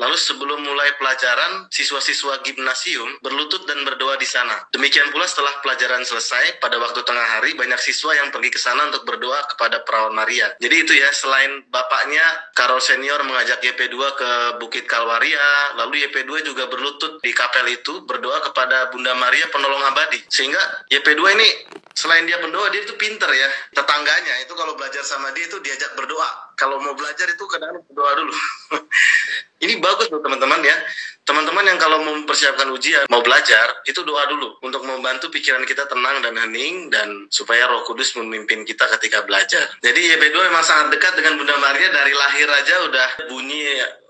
Lalu 0.01 0.17
sebelum 0.17 0.65
mulai 0.65 0.97
pelajaran, 0.97 1.69
siswa-siswa 1.69 2.41
gimnasium 2.47 3.21
berlutut 3.21 3.69
dan 3.69 3.85
berdoa 3.85 4.17
di 4.17 4.25
sana. 4.25 4.65
Demikian 4.73 5.13
pula 5.13 5.29
setelah 5.29 5.53
pelajaran 5.61 6.01
selesai, 6.07 6.63
pada 6.63 6.81
waktu 6.81 7.05
tengah 7.05 7.27
hari, 7.39 7.53
banyak 7.53 7.77
siswa 7.81 8.17
yang 8.17 8.33
pergi 8.33 8.51
ke 8.53 8.61
sana 8.61 8.89
untuk 8.89 9.05
berdoa 9.05 9.45
kepada 9.53 9.85
perawan 9.85 10.17
Maria. 10.17 10.55
Jadi 10.61 10.77
itu 10.81 10.93
ya, 10.97 11.13
selain 11.13 11.65
bapaknya, 11.69 12.25
Karol 12.57 12.81
Senior 12.81 13.21
mengajak 13.25 13.61
YP2 13.61 13.97
ke 14.17 14.31
Bukit 14.61 14.89
Kalwaria, 14.89 15.77
lalu 15.77 16.09
YP2 16.09 16.31
juga 16.47 16.69
berlutut 16.69 17.21
di 17.21 17.33
kapel 17.37 17.69
itu, 17.77 18.05
berdoa 18.09 18.41
kepada 18.41 18.89
Bunda 18.93 19.13
Maria 19.17 19.49
Penolong 19.53 19.85
Abadi. 19.93 20.25
Sehingga 20.29 20.89
YP2 20.89 21.21
ini, 21.37 21.49
selain 21.93 22.25
dia 22.25 22.41
berdoa, 22.41 22.73
dia 22.73 22.83
itu 22.85 22.97
pinter 22.97 23.29
ya. 23.29 23.49
Tetangganya, 23.77 24.41
itu 24.45 24.53
kalau 24.57 24.73
belajar 24.77 25.05
sama 25.05 25.33
dia 25.37 25.45
itu 25.49 25.61
diajak 25.61 25.93
berdoa. 25.97 26.52
Kalau 26.57 26.79
mau 26.81 26.95
belajar 26.95 27.27
itu 27.29 27.45
kadang 27.49 27.81
berdoa 27.89 28.13
dulu. 28.19 28.35
Ini 29.65 29.79
bagus 29.79 30.11
loh 30.11 30.19
teman-teman 30.19 30.59
ya. 30.67 30.75
Teman-teman 31.23 31.63
yang 31.63 31.79
kalau 31.79 32.03
mau 32.03 32.19
mempersiapkan 32.19 32.67
ujian, 32.75 33.07
mau 33.07 33.23
belajar, 33.23 33.79
itu 33.87 34.03
doa 34.03 34.27
dulu 34.27 34.59
untuk 34.67 34.83
membantu 34.83 35.31
pikiran 35.31 35.63
kita 35.63 35.87
tenang 35.87 36.19
dan 36.19 36.35
hening 36.35 36.91
dan 36.91 37.31
supaya 37.31 37.71
Roh 37.71 37.87
Kudus 37.87 38.19
memimpin 38.19 38.67
kita 38.67 38.91
ketika 38.99 39.23
belajar. 39.23 39.71
Jadi 39.87 40.19
YP2 40.19 40.35
memang 40.51 40.67
sangat 40.67 40.99
dekat 40.99 41.15
dengan 41.15 41.39
Bunda 41.39 41.55
Maria 41.63 41.95
dari 41.95 42.11
lahir 42.11 42.51
aja 42.51 42.75
udah 42.91 43.09
bunyi 43.31 43.63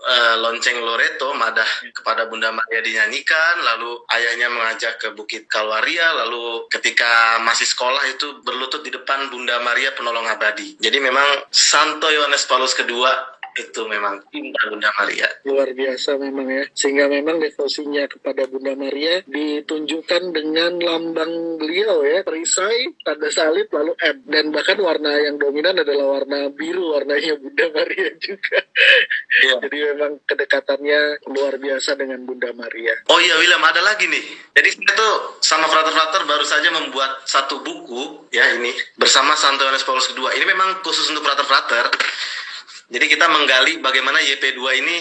eh, 0.03 0.37
lonceng 0.43 0.83
Loreto, 0.83 1.33
madah 1.35 1.95
kepada 1.95 2.27
Bunda 2.27 2.51
Maria 2.53 2.85
dinyanyikan, 2.85 3.62
lalu 3.62 4.03
ayahnya 4.12 4.53
mengajak 4.53 5.01
ke 5.01 5.09
Bukit 5.17 5.49
Kalwaria, 5.49 6.12
lalu 6.27 6.67
ketika 6.69 7.41
masih 7.41 7.65
sekolah 7.65 8.03
itu 8.12 8.43
berlutut 8.45 8.85
di 8.85 8.93
depan 8.93 9.33
Bunda 9.33 9.59
Maria 9.65 9.95
Penolong 9.97 10.29
Abadi. 10.29 10.77
Jadi 10.77 10.99
memang 11.01 11.49
Santo 11.49 12.12
Yohanes 12.12 12.45
Paulus 12.45 12.77
kedua 12.77 13.32
itu 13.55 13.81
memang 13.85 14.21
cinta 14.33 14.61
Bunda 14.69 14.91
Maria. 14.97 15.29
luar 15.45 15.69
biasa 15.71 16.17
memang 16.17 16.47
ya 16.49 16.65
sehingga 16.73 17.07
memang 17.07 17.37
devosinya 17.38 18.05
kepada 18.07 18.49
Bunda 18.49 18.73
Maria 18.73 19.21
ditunjukkan 19.27 20.23
dengan 20.33 20.79
lambang 20.79 21.59
beliau 21.59 22.01
ya 22.03 22.23
perisai 22.23 22.93
tanda 23.03 23.29
salib 23.29 23.69
lalu 23.69 23.93
M 24.01 24.17
dan 24.25 24.49
bahkan 24.51 24.79
warna 24.79 25.12
yang 25.19 25.37
dominan 25.37 25.77
adalah 25.77 26.21
warna 26.21 26.49
biru 26.49 26.97
warnanya 26.97 27.37
Bunda 27.37 27.67
Maria 27.71 28.09
juga 28.19 28.59
Iya. 29.43 29.55
jadi 29.65 29.79
memang 29.95 30.21
kedekatannya 30.25 31.01
luar 31.29 31.57
biasa 31.57 31.97
dengan 31.97 32.25
Bunda 32.25 32.53
Maria 32.53 32.95
Oh 33.09 33.19
iya 33.19 33.37
William 33.37 33.61
ada 33.61 33.81
lagi 33.81 34.07
nih. 34.07 34.25
Jadi 34.53 34.69
saya 34.73 34.95
tuh 34.95 35.15
sama 35.41 35.67
frater-frater 35.67 36.23
baru 36.25 36.45
saja 36.45 36.69
membuat 36.71 37.25
satu 37.25 37.61
buku 37.61 38.29
ya 38.31 38.45
ini 38.55 38.71
bersama 38.95 39.33
Santo 39.35 39.65
Yohanes 39.65 39.83
Paulus 39.83 40.09
II. 40.09 40.29
Ini 40.29 40.45
memang 40.45 40.81
khusus 40.81 41.09
untuk 41.09 41.25
frater-frater. 41.25 41.88
Jadi 42.92 43.07
kita 43.09 43.24
menggali 43.24 43.81
bagaimana 43.81 44.20
YP2 44.20 44.61
ini 44.85 44.96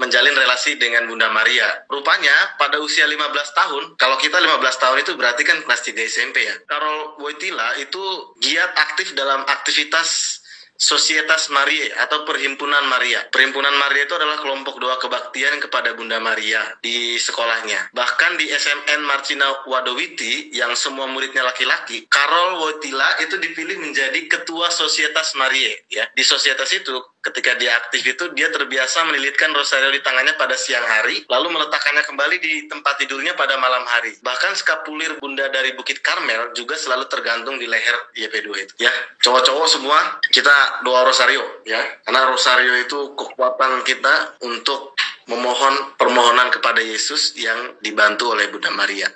menjalin 0.00 0.34
relasi 0.34 0.74
dengan 0.74 1.06
Bunda 1.06 1.30
Maria. 1.30 1.86
Rupanya 1.86 2.58
pada 2.58 2.82
usia 2.82 3.06
15 3.06 3.20
tahun, 3.54 3.82
kalau 3.94 4.16
kita 4.18 4.42
15 4.42 4.82
tahun 4.82 4.96
itu 5.06 5.12
berarti 5.14 5.42
kan 5.46 5.62
kelas 5.62 5.80
3 5.86 6.08
SMP 6.08 6.42
ya. 6.42 6.54
Karol 6.66 7.20
Wojtyla 7.22 7.78
itu 7.78 8.02
giat 8.42 8.74
aktif 8.74 9.14
dalam 9.14 9.46
aktivitas 9.46 10.40
Societas 10.74 11.54
Mariae 11.54 11.94
atau 12.02 12.26
Perhimpunan 12.26 12.82
Maria. 12.90 13.22
Perhimpunan 13.30 13.70
Maria 13.78 14.10
itu 14.10 14.14
adalah 14.18 14.42
kelompok 14.42 14.82
doa 14.82 14.98
kebaktian 14.98 15.62
kepada 15.62 15.94
Bunda 15.94 16.18
Maria 16.18 16.66
di 16.82 17.14
sekolahnya. 17.14 17.94
Bahkan 17.94 18.34
di 18.42 18.50
SMN 18.50 19.06
Marcina 19.06 19.46
Wadowiti 19.70 20.50
yang 20.50 20.74
semua 20.74 21.06
muridnya 21.06 21.46
laki-laki, 21.46 22.10
Karol 22.10 22.58
Wojtyla 22.58 23.22
itu 23.22 23.38
dipilih 23.38 23.78
menjadi 23.86 24.18
ketua 24.26 24.66
Societas 24.74 25.38
Mariae 25.38 25.86
ya. 25.86 26.10
Di 26.10 26.26
societas 26.26 26.74
itu 26.74 27.13
ketika 27.24 27.56
dia 27.56 27.72
aktif 27.80 28.04
itu 28.04 28.24
dia 28.36 28.52
terbiasa 28.52 29.08
melilitkan 29.08 29.50
rosario 29.56 29.88
di 29.88 30.04
tangannya 30.04 30.36
pada 30.36 30.52
siang 30.54 30.84
hari 30.84 31.24
lalu 31.32 31.56
meletakkannya 31.56 32.04
kembali 32.04 32.36
di 32.38 32.68
tempat 32.68 33.00
tidurnya 33.00 33.32
pada 33.32 33.56
malam 33.56 33.82
hari. 33.88 34.12
Bahkan 34.20 34.52
skapulir 34.60 35.16
bunda 35.18 35.48
dari 35.48 35.72
Bukit 35.72 36.04
Karmel 36.04 36.52
juga 36.52 36.76
selalu 36.76 37.08
tergantung 37.08 37.56
di 37.56 37.64
leher 37.64 37.96
YP2 38.12 38.48
itu. 38.60 38.72
Ya 38.76 38.92
cowok-cowok 39.24 39.66
semua 39.72 39.98
kita 40.28 40.84
doa 40.84 41.08
rosario 41.08 41.64
ya. 41.64 41.80
Karena 42.04 42.28
rosario 42.28 42.76
itu 42.84 43.16
kekuatan 43.16 43.80
kita 43.88 44.38
untuk 44.44 44.92
memohon 45.24 45.96
permohonan 45.96 46.52
kepada 46.52 46.84
Yesus 46.84 47.32
yang 47.40 47.80
dibantu 47.80 48.36
oleh 48.36 48.52
Bunda 48.52 48.68
Maria. 48.68 49.08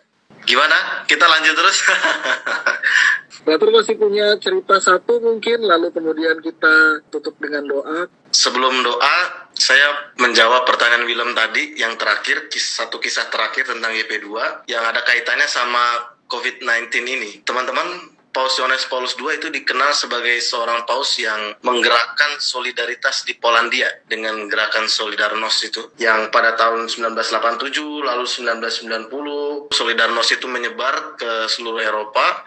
Gimana? 0.49 1.05
Kita 1.05 1.29
lanjut 1.29 1.53
terus 1.53 1.77
Batur 3.48 3.72
masih 3.72 3.96
punya 3.96 4.37
cerita 4.37 4.76
satu 4.76 5.24
mungkin 5.24 5.64
lalu 5.64 5.88
kemudian 5.88 6.37
kita 6.44 7.00
tutup 7.08 7.32
dengan 7.40 7.64
doa. 7.64 8.04
Sebelum 8.28 8.84
doa, 8.84 9.48
saya 9.56 10.12
menjawab 10.20 10.68
pertanyaan 10.68 11.08
Willem 11.08 11.32
tadi 11.32 11.80
yang 11.80 11.96
terakhir, 11.96 12.52
satu 12.52 13.00
kisah 13.00 13.32
terakhir 13.32 13.72
tentang 13.72 13.96
YP2 13.96 14.28
yang 14.68 14.84
ada 14.84 15.00
kaitannya 15.00 15.48
sama 15.48 16.12
COVID-19 16.28 16.92
ini. 17.08 17.40
Teman-teman, 17.40 18.12
Paus 18.37 18.61
Yohanes 18.61 18.84
Paulus 18.84 19.16
II 19.16 19.32
itu 19.32 19.48
dikenal 19.48 19.96
sebagai 19.96 20.37
seorang 20.44 20.84
paus 20.84 21.16
yang 21.16 21.56
menggerakkan 21.64 22.37
solidaritas 22.37 23.24
di 23.24 23.32
Polandia 23.32 23.88
dengan 24.04 24.44
gerakan 24.44 24.84
Solidarnos 24.92 25.56
itu. 25.64 25.88
Yang 25.96 26.28
pada 26.28 26.52
tahun 26.52 26.92
1987 26.92 28.04
lalu 28.04 28.28
1990 28.28 29.72
Solidarnos 29.72 30.28
itu 30.37 30.44
menyebar 30.44 31.16
ke 31.16 31.48
seluruh 31.48 31.80
Eropa 31.80 32.44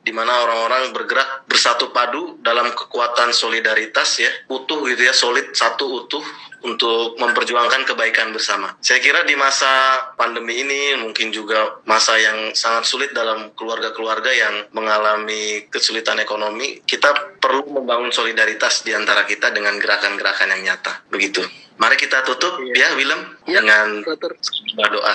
di 0.00 0.12
mana 0.16 0.32
orang-orang 0.48 0.96
bergerak 0.96 1.44
bersatu 1.44 1.92
padu 1.92 2.40
dalam 2.40 2.72
kekuatan 2.72 3.36
solidaritas 3.36 4.16
ya 4.16 4.30
utuh 4.48 4.88
gitu 4.88 5.04
ya 5.04 5.12
solid 5.12 5.52
satu 5.52 6.04
utuh 6.04 6.24
untuk 6.60 7.16
memperjuangkan 7.16 7.88
kebaikan 7.88 8.36
bersama. 8.36 8.76
Saya 8.84 9.00
kira 9.00 9.24
di 9.24 9.32
masa 9.32 9.96
pandemi 10.16 10.60
ini 10.60 11.00
mungkin 11.00 11.32
juga 11.32 11.80
masa 11.88 12.20
yang 12.20 12.52
sangat 12.52 12.84
sulit 12.84 13.10
dalam 13.16 13.56
keluarga-keluarga 13.56 14.28
yang 14.28 14.54
mengalami 14.76 15.64
kesulitan 15.72 16.20
ekonomi, 16.20 16.84
kita 16.84 17.40
perlu 17.40 17.80
membangun 17.80 18.12
solidaritas 18.12 18.84
di 18.84 18.92
antara 18.92 19.24
kita 19.24 19.48
dengan 19.56 19.80
gerakan-gerakan 19.80 20.52
yang 20.56 20.72
nyata. 20.72 21.00
Begitu. 21.08 21.40
Mari 21.80 21.96
kita 21.96 22.20
tutup 22.28 22.60
ya 22.76 22.92
Willem 22.92 23.40
Ya, 23.48 23.64
dengan 23.64 24.04
doa. 24.76 25.14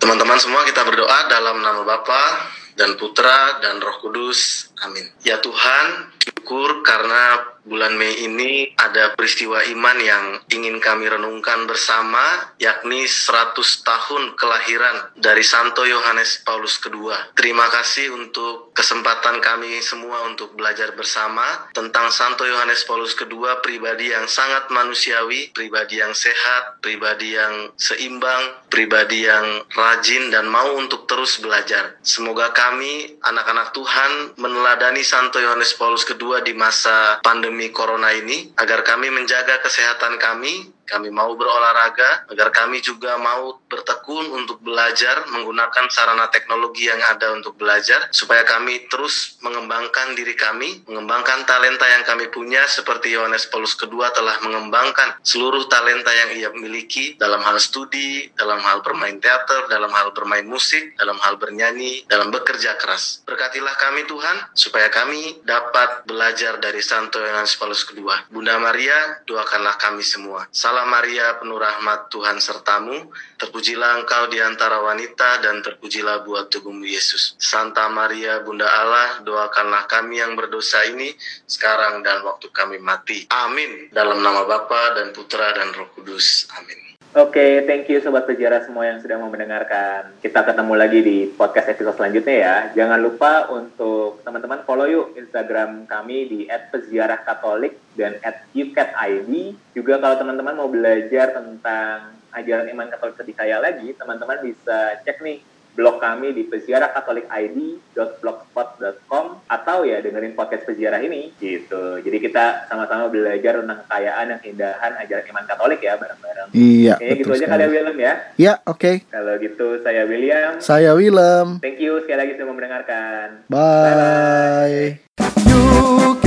Teman-teman 0.00 0.40
semua 0.40 0.64
kita 0.64 0.80
berdoa 0.88 1.28
dalam 1.28 1.60
nama 1.60 1.84
Bapa 1.84 2.48
dan 2.80 2.96
Putra 2.96 3.60
dan 3.60 3.76
Roh 3.76 4.00
Kudus. 4.00 4.69
Amin. 4.80 5.06
Ya 5.26 5.40
Tuhan, 5.44 5.86
syukur 6.24 6.80
karena 6.80 7.50
bulan 7.64 7.94
Mei 7.94 8.24
ini 8.24 8.72
ada 8.74 9.12
peristiwa 9.14 9.60
iman 9.62 9.98
yang 10.00 10.24
ingin 10.50 10.80
kami 10.80 11.06
renungkan 11.06 11.68
bersama, 11.68 12.50
yakni 12.56 13.04
100 13.04 13.54
tahun 13.84 14.22
kelahiran 14.34 15.14
dari 15.20 15.44
Santo 15.44 15.84
Yohanes 15.84 16.40
Paulus 16.42 16.80
II. 16.80 17.12
Terima 17.36 17.68
kasih 17.68 18.10
untuk 18.16 18.72
kesempatan 18.72 19.38
kami 19.44 19.78
semua 19.84 20.24
untuk 20.26 20.56
belajar 20.56 20.96
bersama 20.96 21.70
tentang 21.76 22.08
Santo 22.10 22.48
Yohanes 22.48 22.82
Paulus 22.88 23.12
II, 23.14 23.44
pribadi 23.60 24.10
yang 24.10 24.24
sangat 24.26 24.72
manusiawi, 24.72 25.52
pribadi 25.52 26.00
yang 26.00 26.16
sehat, 26.16 26.80
pribadi 26.80 27.36
yang 27.36 27.70
seimbang, 27.76 28.66
pribadi 28.72 29.28
yang 29.28 29.62
rajin 29.70 30.32
dan 30.32 30.48
mau 30.48 30.74
untuk 30.80 31.04
terus 31.04 31.38
belajar. 31.38 32.00
Semoga 32.00 32.50
kami, 32.56 33.20
anak-anak 33.20 33.76
Tuhan, 33.76 34.12
meneladani 34.40 34.69
Santo 35.02 35.42
Yohanes 35.42 35.74
Paulus 35.74 36.06
II 36.06 36.44
di 36.46 36.54
masa 36.54 37.18
pandemi 37.24 37.74
corona 37.74 38.14
ini, 38.14 38.54
agar 38.54 38.86
kami 38.86 39.10
menjaga 39.10 39.58
kesehatan 39.64 40.20
kami, 40.20 40.79
kami 40.90 41.14
mau 41.14 41.38
berolahraga, 41.38 42.26
agar 42.26 42.50
kami 42.50 42.82
juga 42.82 43.14
mau 43.22 43.62
bertekun 43.70 44.34
untuk 44.34 44.58
belajar 44.66 45.22
menggunakan 45.30 45.86
sarana 45.86 46.26
teknologi 46.34 46.90
yang 46.90 46.98
ada 47.06 47.30
untuk 47.30 47.54
belajar, 47.54 48.10
supaya 48.10 48.42
kami 48.42 48.90
terus 48.90 49.38
mengembangkan 49.46 50.18
diri 50.18 50.34
kami, 50.34 50.82
mengembangkan 50.90 51.46
talenta 51.46 51.86
yang 51.86 52.02
kami 52.02 52.26
punya, 52.34 52.66
seperti 52.66 53.14
Yohanes 53.14 53.46
Paulus 53.46 53.78
II 53.78 54.02
telah 54.10 54.36
mengembangkan 54.42 55.20
seluruh 55.22 55.70
talenta 55.70 56.10
yang 56.10 56.30
ia 56.34 56.50
miliki 56.56 57.14
dalam 57.20 57.44
hal 57.44 57.60
studi, 57.62 58.32
dalam 58.34 58.58
hal 58.58 58.82
bermain 58.82 59.20
teater, 59.20 59.70
dalam 59.70 59.92
hal 59.92 60.10
bermain 60.10 60.44
musik, 60.48 60.96
dalam 60.96 61.20
hal 61.20 61.36
bernyanyi, 61.36 62.08
dalam 62.08 62.32
bekerja 62.32 62.74
keras. 62.80 63.22
Berkatilah 63.28 63.76
kami 63.76 64.08
Tuhan, 64.08 64.36
supaya 64.56 64.88
kami 64.88 65.44
dapat 65.44 66.08
belajar 66.08 66.56
dari 66.58 66.80
Santo 66.80 67.20
Yohanes 67.20 67.54
Paulus 67.60 67.84
II. 67.92 68.08
Bunda 68.32 68.56
Maria, 68.56 69.20
doakanlah 69.28 69.76
kami 69.76 70.00
semua. 70.00 70.48
Salam 70.48 70.79
Salam 70.80 70.96
Maria, 70.96 71.36
penuh 71.36 71.60
rahmat 71.60 72.08
Tuhan 72.08 72.40
sertamu. 72.40 73.12
Terpujilah 73.36 74.00
engkau 74.00 74.32
di 74.32 74.40
antara 74.40 74.80
wanita 74.80 75.44
dan 75.44 75.60
terpujilah 75.60 76.24
buah 76.24 76.48
tubuhmu 76.48 76.88
Yesus. 76.88 77.36
Santa 77.36 77.84
Maria, 77.92 78.40
Bunda 78.40 78.64
Allah, 78.64 79.20
doakanlah 79.20 79.84
kami 79.84 80.24
yang 80.24 80.32
berdosa 80.40 80.80
ini 80.88 81.12
sekarang 81.44 82.00
dan 82.00 82.24
waktu 82.24 82.48
kami 82.48 82.80
mati. 82.80 83.28
Amin. 83.28 83.92
Dalam 83.92 84.24
nama 84.24 84.48
Bapa 84.48 84.96
dan 84.96 85.12
Putra 85.12 85.52
dan 85.52 85.68
Roh 85.76 85.92
Kudus. 85.92 86.48
Amin. 86.56 86.89
Oke, 87.10 87.42
okay, 87.42 87.66
thank 87.66 87.90
you 87.90 87.98
Sobat 87.98 88.22
Sejarah 88.22 88.62
semua 88.62 88.86
yang 88.86 89.02
sudah 89.02 89.18
mau 89.18 89.26
mendengarkan. 89.26 90.14
Kita 90.22 90.46
ketemu 90.46 90.78
lagi 90.78 91.02
di 91.02 91.26
podcast 91.26 91.66
episode 91.74 91.98
selanjutnya 91.98 92.36
ya. 92.38 92.56
Jangan 92.70 93.02
lupa 93.02 93.50
untuk 93.50 94.22
teman-teman 94.22 94.62
follow 94.62 94.86
yuk 94.86 95.18
Instagram 95.18 95.90
kami 95.90 96.30
di 96.30 96.40
@peziarahkatolik 96.46 97.98
dan 97.98 98.14
@ukatid. 98.54 99.26
Juga 99.74 99.98
kalau 99.98 100.22
teman-teman 100.22 100.54
mau 100.54 100.70
belajar 100.70 101.34
tentang 101.34 102.14
ajaran 102.30 102.70
iman 102.78 102.86
Katolik 102.86 103.18
lebih 103.18 103.34
kaya 103.34 103.58
lagi, 103.58 103.90
teman-teman 103.90 104.38
bisa 104.46 105.02
cek 105.02 105.18
nih 105.18 105.42
blog 105.74 105.98
kami 106.02 106.32
di 106.34 106.42
peziarahkatolikid.blogspot.com 106.50 109.26
atau 109.46 109.78
ya 109.86 110.02
dengerin 110.02 110.34
podcast 110.34 110.66
peziarah 110.66 110.98
ini 111.02 111.32
gitu. 111.38 112.00
Jadi 112.02 112.20
kita 112.20 112.66
sama-sama 112.66 113.08
belajar 113.08 113.54
tentang 113.62 113.78
kekayaan 113.86 114.28
dan 114.34 114.38
keindahan 114.42 114.92
ajaran 115.00 115.24
iman 115.30 115.46
Katolik 115.46 115.82
ya 115.82 115.96
bareng-bareng. 115.96 116.48
Iya. 116.52 116.94
Kayaknya 116.98 117.20
gitu 117.22 117.32
aja 117.34 117.46
kali 117.46 117.62
ya 117.62 117.68
William 117.70 117.98
ya. 117.98 118.14
Iya, 118.36 118.60
oke. 118.66 118.78
Okay. 118.78 119.00
Kalau 119.08 119.38
gitu 119.38 119.78
saya 119.82 120.04
William. 120.06 120.60
Saya 120.60 120.94
Willem. 120.94 121.58
Thank 121.62 121.80
you 121.80 122.00
sekali 122.02 122.18
lagi 122.26 122.34
sudah 122.38 122.46
mendengarkan. 122.50 123.26
Bye. 123.48 123.94
Bye. 123.96 124.98
Yuk 125.46 126.24